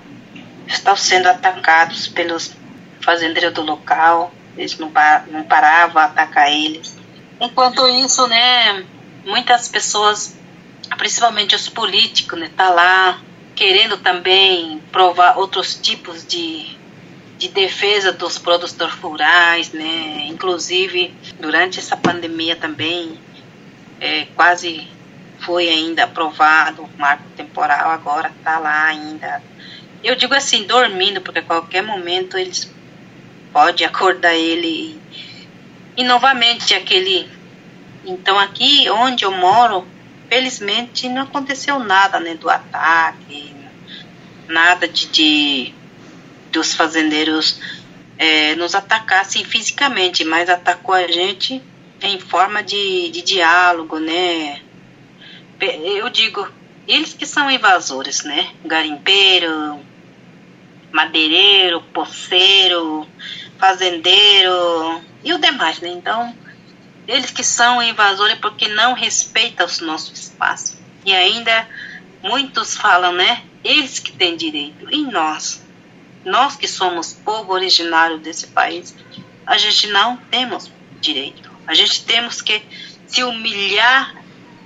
estão 0.67 0.95
sendo 0.95 1.27
atacados 1.27 2.07
pelos 2.07 2.55
fazendeiros 3.01 3.53
do 3.53 3.63
local. 3.63 4.31
Eles 4.55 4.77
não, 4.77 4.91
não 5.31 5.43
paravam 5.43 6.01
a 6.01 6.05
atacar 6.05 6.51
eles. 6.51 6.97
Enquanto 7.39 7.87
isso, 7.87 8.27
né, 8.27 8.85
muitas 9.25 9.67
pessoas, 9.67 10.37
principalmente 10.97 11.55
os 11.55 11.67
políticos, 11.67 12.39
né, 12.39 12.49
tá 12.55 12.69
lá 12.69 13.19
querendo 13.55 13.97
também 13.97 14.81
provar 14.91 15.37
outros 15.37 15.75
tipos 15.75 16.25
de 16.25 16.79
de 17.41 17.47
defesa 17.47 18.11
dos 18.11 18.37
produtores 18.37 18.93
rurais, 19.01 19.71
né? 19.71 20.27
Inclusive 20.27 21.11
durante 21.39 21.79
essa 21.79 21.97
pandemia 21.97 22.55
também 22.55 23.19
é, 24.01 24.25
quase 24.35 24.87
foi 25.39 25.69
ainda 25.69 26.03
aprovado 26.03 26.83
o 26.83 26.89
marco 26.99 27.23
temporal, 27.37 27.91
agora 27.91 28.31
está 28.35 28.57
lá 28.57 28.85
ainda. 28.85 29.41
Eu 30.03 30.15
digo 30.15 30.33
assim, 30.33 30.63
dormindo, 30.63 31.21
porque 31.21 31.39
a 31.39 31.43
qualquer 31.43 31.83
momento 31.83 32.37
eles 32.37 32.71
pode 33.53 33.85
acordar 33.85 34.33
ele 34.33 34.67
e, 34.67 36.01
e 36.01 36.03
novamente 36.03 36.73
aquele. 36.73 37.29
Então 38.03 38.39
aqui 38.39 38.89
onde 38.89 39.23
eu 39.23 39.31
moro, 39.31 39.87
felizmente 40.27 41.07
não 41.07 41.21
aconteceu 41.21 41.77
nada 41.77 42.19
né, 42.19 42.33
do 42.33 42.49
ataque, 42.49 43.55
nada 44.47 44.87
de, 44.87 45.05
de 45.07 45.73
dos 46.51 46.73
fazendeiros 46.73 47.61
é, 48.17 48.55
nos 48.55 48.73
atacassem 48.75 49.43
fisicamente, 49.45 50.23
mas 50.23 50.49
atacou 50.49 50.95
a 50.95 51.07
gente 51.07 51.61
em 52.01 52.19
forma 52.19 52.63
de, 52.63 53.09
de 53.09 53.21
diálogo, 53.21 53.99
né? 53.99 54.61
Eu 55.59 56.09
digo, 56.09 56.47
eles 56.87 57.13
que 57.13 57.25
são 57.25 57.49
invasores, 57.49 58.23
né? 58.23 58.51
Garimpeiro, 58.65 59.79
madeireiro, 60.91 61.81
poceiro, 61.93 63.07
fazendeiro 63.59 65.01
e 65.23 65.33
o 65.33 65.37
demais, 65.37 65.79
né? 65.79 65.89
Então, 65.89 66.35
eles 67.07 67.31
que 67.31 67.43
são 67.43 67.81
invasores 67.81 68.39
porque 68.39 68.67
não 68.67 68.93
respeitam 68.93 69.67
o 69.67 69.85
nosso 69.85 70.11
espaço. 70.13 70.79
E 71.05 71.13
ainda 71.13 71.67
muitos 72.23 72.75
falam, 72.75 73.13
né? 73.13 73.43
Eles 73.63 73.99
que 73.99 74.11
têm 74.11 74.35
direito. 74.35 74.87
E 74.91 75.03
nós? 75.05 75.63
Nós 76.25 76.55
que 76.55 76.67
somos 76.67 77.13
povo 77.13 77.53
originário 77.53 78.17
desse 78.17 78.47
país, 78.47 78.95
a 79.45 79.57
gente 79.57 79.87
não 79.87 80.17
temos 80.17 80.71
direito. 80.99 81.50
A 81.67 81.73
gente 81.73 82.05
temos 82.05 82.41
que 82.41 82.61
se 83.07 83.23
humilhar, 83.23 84.15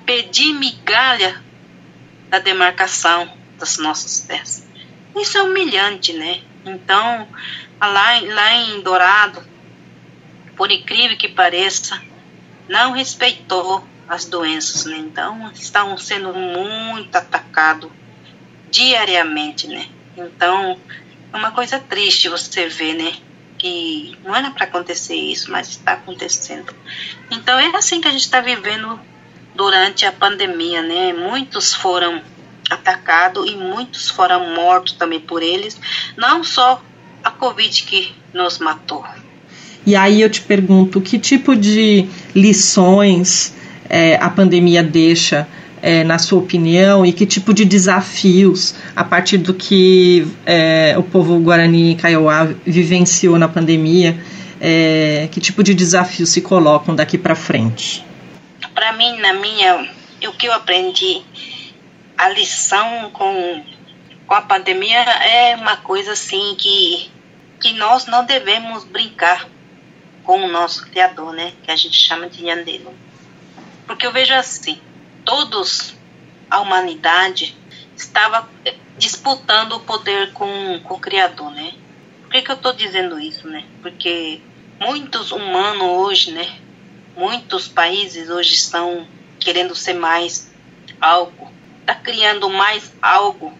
pedir 0.05 0.53
migalha 0.53 1.43
da 2.29 2.39
demarcação 2.39 3.31
das 3.57 3.77
nossas 3.77 4.21
terras. 4.21 4.67
Isso 5.15 5.37
é 5.37 5.43
humilhante, 5.43 6.13
né? 6.13 6.41
Então, 6.65 7.27
lá, 7.79 8.19
lá 8.21 8.53
em 8.53 8.81
Dourado, 8.81 9.43
por 10.55 10.71
incrível 10.71 11.17
que 11.17 11.29
pareça, 11.29 12.01
não 12.67 12.91
respeitou 12.91 13.87
as 14.07 14.25
doenças, 14.25 14.85
né? 14.85 14.97
Então, 14.97 15.51
estão 15.51 15.97
sendo 15.97 16.33
muito 16.33 17.15
atacados 17.15 17.89
diariamente, 18.69 19.67
né? 19.67 19.87
Então, 20.17 20.79
é 21.31 21.37
uma 21.37 21.51
coisa 21.51 21.79
triste 21.79 22.29
você 22.29 22.67
ver, 22.67 22.93
né? 22.93 23.13
Que 23.65 24.15
não 24.23 24.35
era 24.35 24.51
para 24.51 24.65
acontecer 24.65 25.15
isso, 25.15 25.51
mas 25.51 25.69
está 25.69 25.93
acontecendo. 25.93 26.71
Então 27.31 27.57
é 27.57 27.75
assim 27.75 27.99
que 27.99 28.07
a 28.07 28.11
gente 28.11 28.21
está 28.21 28.39
vivendo 28.39 28.99
durante 29.55 30.05
a 30.05 30.11
pandemia, 30.11 30.83
né? 30.83 31.13
Muitos 31.13 31.73
foram 31.73 32.21
atacados 32.69 33.49
e 33.49 33.55
muitos 33.55 34.07
foram 34.07 34.53
mortos 34.53 34.93
também 34.93 35.19
por 35.19 35.41
eles, 35.41 35.79
não 36.15 36.43
só 36.43 36.79
a 37.23 37.31
Covid 37.31 37.83
que 37.83 38.13
nos 38.31 38.59
matou. 38.59 39.03
E 39.83 39.95
aí 39.95 40.21
eu 40.21 40.29
te 40.29 40.41
pergunto, 40.41 41.01
que 41.01 41.17
tipo 41.17 41.55
de 41.55 42.07
lições 42.35 43.55
é, 43.89 44.15
a 44.17 44.29
pandemia 44.29 44.83
deixa 44.83 45.47
é, 45.85 46.03
na 46.03 46.17
sua 46.17 46.39
opinião, 46.39 47.05
e 47.05 47.13
que 47.13 47.27
tipo 47.27 47.53
de 47.53 47.63
desafios, 47.63 48.73
a 48.95 49.03
partir 49.03 49.37
do 49.37 49.53
que 49.53 50.27
é, 50.43 50.95
o 50.97 51.03
povo 51.03 51.39
Guarani 51.39 51.91
e 51.91 51.95
Kaiowá 51.95 52.45
vivenciou 52.65 53.37
na 53.37 53.47
pandemia, 53.47 54.19
é, 54.59 55.29
que 55.31 55.39
tipo 55.39 55.61
de 55.63 55.75
desafios 55.75 56.29
se 56.29 56.41
colocam 56.41 56.95
daqui 56.95 57.19
para 57.19 57.35
frente? 57.35 58.03
Para 58.73 58.93
mim, 58.93 59.19
na 59.19 59.33
minha, 59.33 59.87
o 60.27 60.31
que 60.31 60.47
eu 60.47 60.53
aprendi, 60.53 61.21
a 62.17 62.29
lição 62.29 63.11
com, 63.13 63.63
com 64.25 64.33
a 64.33 64.41
pandemia 64.41 64.97
é 64.97 65.55
uma 65.55 65.77
coisa 65.77 66.13
assim 66.13 66.55
que, 66.57 67.11
que 67.59 67.73
nós 67.73 68.07
não 68.07 68.25
devemos 68.25 68.83
brincar 68.85 69.47
com 70.23 70.45
o 70.45 70.51
nosso 70.51 70.87
Criador, 70.87 71.31
né? 71.31 71.53
Que 71.61 71.69
a 71.69 71.75
gente 71.75 71.95
chama 71.95 72.27
de 72.27 72.43
Yandelo. 72.43 72.91
Porque 73.85 74.07
eu 74.07 74.11
vejo 74.11 74.33
assim, 74.33 74.79
todos, 75.25 75.95
a 76.49 76.61
humanidade, 76.61 77.57
estava 77.97 78.47
eh, 78.63 78.75
disputando 78.97 79.73
o 79.73 79.79
poder 79.81 80.31
com, 80.31 80.79
com 80.83 80.93
o 80.93 80.99
Criador, 80.99 81.51
né? 81.51 81.73
Por 82.21 82.31
que, 82.31 82.41
que 82.41 82.51
eu 82.51 82.55
estou 82.55 82.73
dizendo 82.73 83.19
isso, 83.19 83.47
né? 83.47 83.65
Porque 83.81 84.39
muitos 84.79 85.31
humanos 85.31 85.87
hoje, 85.87 86.31
né? 86.31 86.59
Muitos 87.17 87.67
países 87.67 88.29
hoje 88.29 88.53
estão 88.53 89.07
querendo 89.39 89.75
ser 89.75 89.93
mais 89.93 90.53
algo, 90.99 91.51
tá 91.85 91.95
criando 91.95 92.49
mais 92.49 92.93
algo 93.01 93.53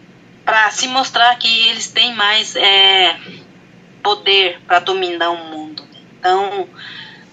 para 0.44 0.70
se 0.70 0.86
mostrar 0.88 1.36
que 1.36 1.68
eles 1.68 1.88
têm 1.88 2.14
mais 2.14 2.54
é, 2.54 3.18
poder 4.02 4.60
para 4.66 4.78
dominar 4.78 5.30
o 5.30 5.44
mundo. 5.44 5.82
Né? 5.92 6.00
Então, 6.18 6.68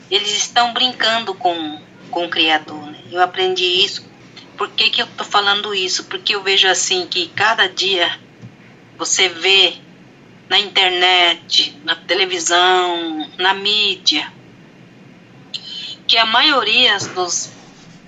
eles 0.09 0.35
estão 0.35 0.73
brincando 0.73 1.33
com, 1.35 1.79
com 2.09 2.25
o 2.25 2.29
Criador. 2.29 2.87
Né? 2.87 2.99
Eu 3.11 3.21
aprendi 3.21 3.63
isso. 3.63 4.03
Por 4.63 4.71
que, 4.71 4.89
que 4.89 5.01
eu 5.01 5.05
estou 5.05 5.27
falando 5.27 5.75
isso? 5.75 6.05
Porque 6.05 6.33
eu 6.33 6.41
vejo 6.41 6.69
assim 6.69 7.05
que 7.05 7.27
cada 7.27 7.67
dia 7.67 8.17
você 8.97 9.27
vê 9.27 9.73
na 10.47 10.57
internet, 10.57 11.77
na 11.83 11.97
televisão, 11.97 13.29
na 13.37 13.53
mídia, 13.53 14.31
que 16.07 16.17
a 16.17 16.25
maioria 16.25 16.97
dos, 17.13 17.51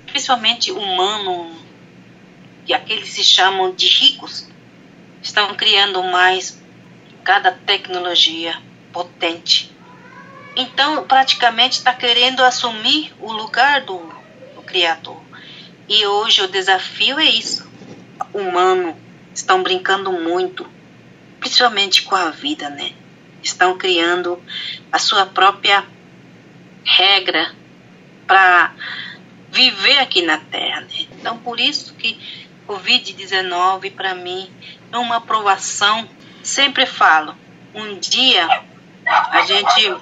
principalmente 0.05 0.71
humanos, 0.71 1.57
e 2.65 2.73
aqueles 2.73 3.09
que 3.09 3.15
se 3.15 3.23
chamam 3.25 3.75
de 3.75 3.89
ricos, 3.89 4.47
estão 5.21 5.55
criando 5.55 6.01
mais 6.03 6.63
cada 7.25 7.51
tecnologia 7.51 8.63
potente. 8.93 9.75
Então, 10.55 11.05
praticamente 11.05 11.79
está 11.79 11.93
querendo 11.93 12.39
assumir 12.45 13.13
o 13.19 13.33
lugar 13.33 13.81
do, 13.81 13.97
do 14.55 14.61
Criador. 14.61 15.24
E 15.87 16.05
hoje 16.05 16.41
o 16.41 16.47
desafio 16.47 17.19
é 17.19 17.25
isso. 17.25 17.69
Humano 18.33 18.97
estão 19.33 19.61
brincando 19.61 20.11
muito, 20.11 20.67
principalmente 21.39 22.03
com 22.03 22.15
a 22.15 22.31
vida, 22.31 22.69
né? 22.69 22.93
Estão 23.43 23.77
criando 23.77 24.41
a 24.91 24.97
sua 24.97 25.25
própria 25.25 25.85
regra 26.83 27.53
para 28.25 28.73
viver 29.51 29.99
aqui 29.99 30.21
na 30.21 30.37
Terra. 30.37 30.81
Né? 30.81 31.07
Então, 31.11 31.37
por 31.37 31.59
isso 31.59 31.93
que 31.93 32.19
Covid-19 32.67 33.93
para 33.93 34.15
mim 34.15 34.49
é 34.91 34.97
uma 34.97 35.17
aprovação. 35.17 36.07
Sempre 36.43 36.85
falo, 36.85 37.35
um 37.73 37.97
dia 37.97 38.47
a 39.05 39.41
gente 39.41 39.95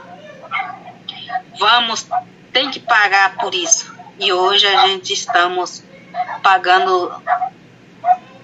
vamos 1.58 2.08
tem 2.52 2.70
que 2.70 2.80
pagar 2.80 3.36
por 3.38 3.54
isso. 3.54 3.93
E 4.20 4.32
hoje 4.32 4.68
a 4.68 4.88
gente 4.88 5.14
estamos 5.14 5.84
pagando 6.42 7.12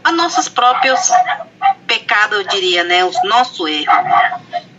a 0.04 0.12
nossos 0.12 0.50
próprios 0.50 1.10
pecados, 1.86 2.40
eu 2.40 2.48
diria, 2.48 2.84
né, 2.84 3.04
os 3.06 3.22
nossos 3.24 3.70
erros. 3.70 3.96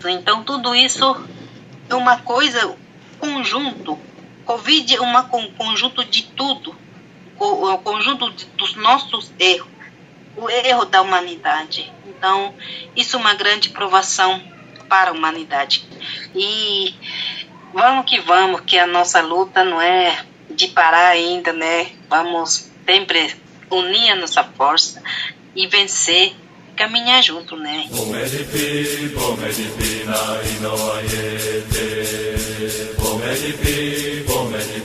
Então 0.05 0.43
tudo 0.43 0.74
isso 0.74 1.24
é 1.88 1.95
uma 1.95 2.18
coisa 2.18 2.74
conjunto. 3.18 3.99
Covid 4.45 4.97
é 4.97 5.01
um 5.01 5.53
conjunto 5.53 6.05
de 6.05 6.22
tudo 6.22 6.76
o, 7.41 7.78
conjunto 7.78 8.30
dos 8.57 8.76
nossos 8.76 9.32
erros, 9.38 9.68
o 10.36 10.49
erro 10.51 10.84
da 10.84 11.01
humanidade. 11.01 11.91
Então, 12.07 12.55
isso 12.95 13.16
é 13.16 13.18
uma 13.18 13.34
grande 13.34 13.70
provação 13.70 14.43
para 14.88 15.11
a 15.11 15.12
humanidade. 15.14 15.88
E 16.34 16.95
vamos 17.72 18.05
que 18.05 18.20
vamos, 18.20 18.61
que 18.61 18.78
a 18.78 18.86
nossa 18.86 19.22
luta 19.22 19.64
não 19.64 19.80
é 19.80 20.22
de 20.51 20.69
parar 20.69 21.09
ainda, 21.09 21.53
né? 21.53 21.89
Vamos 22.09 22.69
sempre 22.87 23.35
unir 23.71 24.11
a 24.11 24.17
nossa 24.17 24.43
força 24.45 25.03
e 25.55 25.67
vencer 25.67 26.35
caminhar 26.77 27.23
junto, 27.23 27.57
né? 27.57 27.87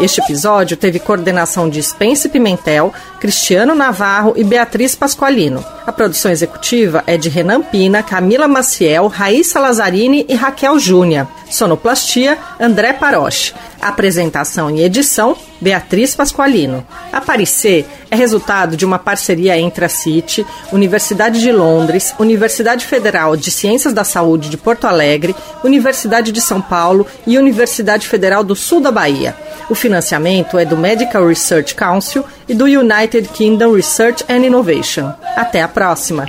Este 0.00 0.20
episódio 0.20 0.76
teve 0.76 0.98
coordenação 0.98 1.70
de 1.70 1.80
Spence 1.80 2.28
Pimentel, 2.28 2.92
Cristiano 3.20 3.74
Navarro 3.74 4.34
e 4.36 4.44
Beatriz 4.44 4.94
Pasqualino. 4.94 5.64
A 5.86 5.92
produção 5.92 6.30
executiva 6.30 7.02
é 7.06 7.16
de 7.16 7.28
Renan 7.28 7.62
Pina, 7.62 8.02
Camila 8.02 8.48
Maciel, 8.48 9.06
Raíssa 9.06 9.60
Lazzarini 9.60 10.26
e 10.28 10.34
Raquel 10.34 10.78
Júnior. 10.78 11.26
Sonoplastia, 11.50 12.38
André 12.60 12.92
Paroche. 12.92 13.54
Apresentação 13.80 14.70
e 14.70 14.82
edição, 14.82 15.36
Beatriz 15.60 16.14
Pasqualino. 16.14 16.86
Aparecer 17.12 17.86
é 18.10 18.16
resultado 18.16 18.76
de 18.76 18.84
uma 18.84 18.98
parceria 18.98 19.58
entre 19.58 19.84
a 19.84 19.88
CIT, 19.88 20.46
Universidade 20.72 21.40
de 21.40 21.50
Londres, 21.50 22.14
Universidade 22.18 22.84
Federal 22.84 23.36
de 23.36 23.50
Ciências 23.50 23.92
da 23.92 24.04
Saúde 24.04 24.48
de 24.48 24.56
Porto 24.56 24.86
Alegre, 24.86 25.34
Universidade 25.64 26.32
de 26.32 26.40
São 26.40 26.60
Paulo 26.60 27.06
e 27.26 27.38
Universidade 27.38 28.06
Federal 28.06 28.44
do 28.44 28.54
Sul 28.54 28.80
da 28.80 28.90
Bahia. 28.90 29.36
O 29.68 29.74
financiamento 29.74 30.58
é 30.58 30.64
do 30.64 30.76
Medical 30.76 31.26
Research 31.26 31.74
Council 31.74 32.24
e 32.48 32.54
do 32.54 32.66
United 32.66 33.28
Kingdom 33.30 33.72
Research 33.72 34.24
and 34.28 34.46
Innovation. 34.46 35.12
Até 35.34 35.60
a 35.60 35.68
próxima. 35.68 36.28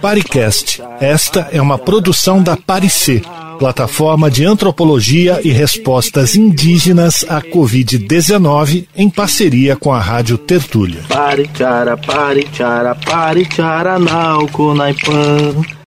Paricast. 0.00 0.82
Esta 1.00 1.48
é 1.52 1.60
uma 1.60 1.78
produção 1.78 2.42
da 2.48 2.56
Paricê, 2.56 3.20
plataforma 3.58 4.30
de 4.30 4.42
antropologia 4.42 5.38
e 5.44 5.50
respostas 5.50 6.34
indígenas 6.34 7.26
à 7.28 7.42
Covid-19 7.42 8.86
em 8.96 9.10
parceria 9.10 9.76
com 9.76 9.92
a 9.92 10.00
Rádio 10.00 10.38
Tertúlia. 10.38 11.02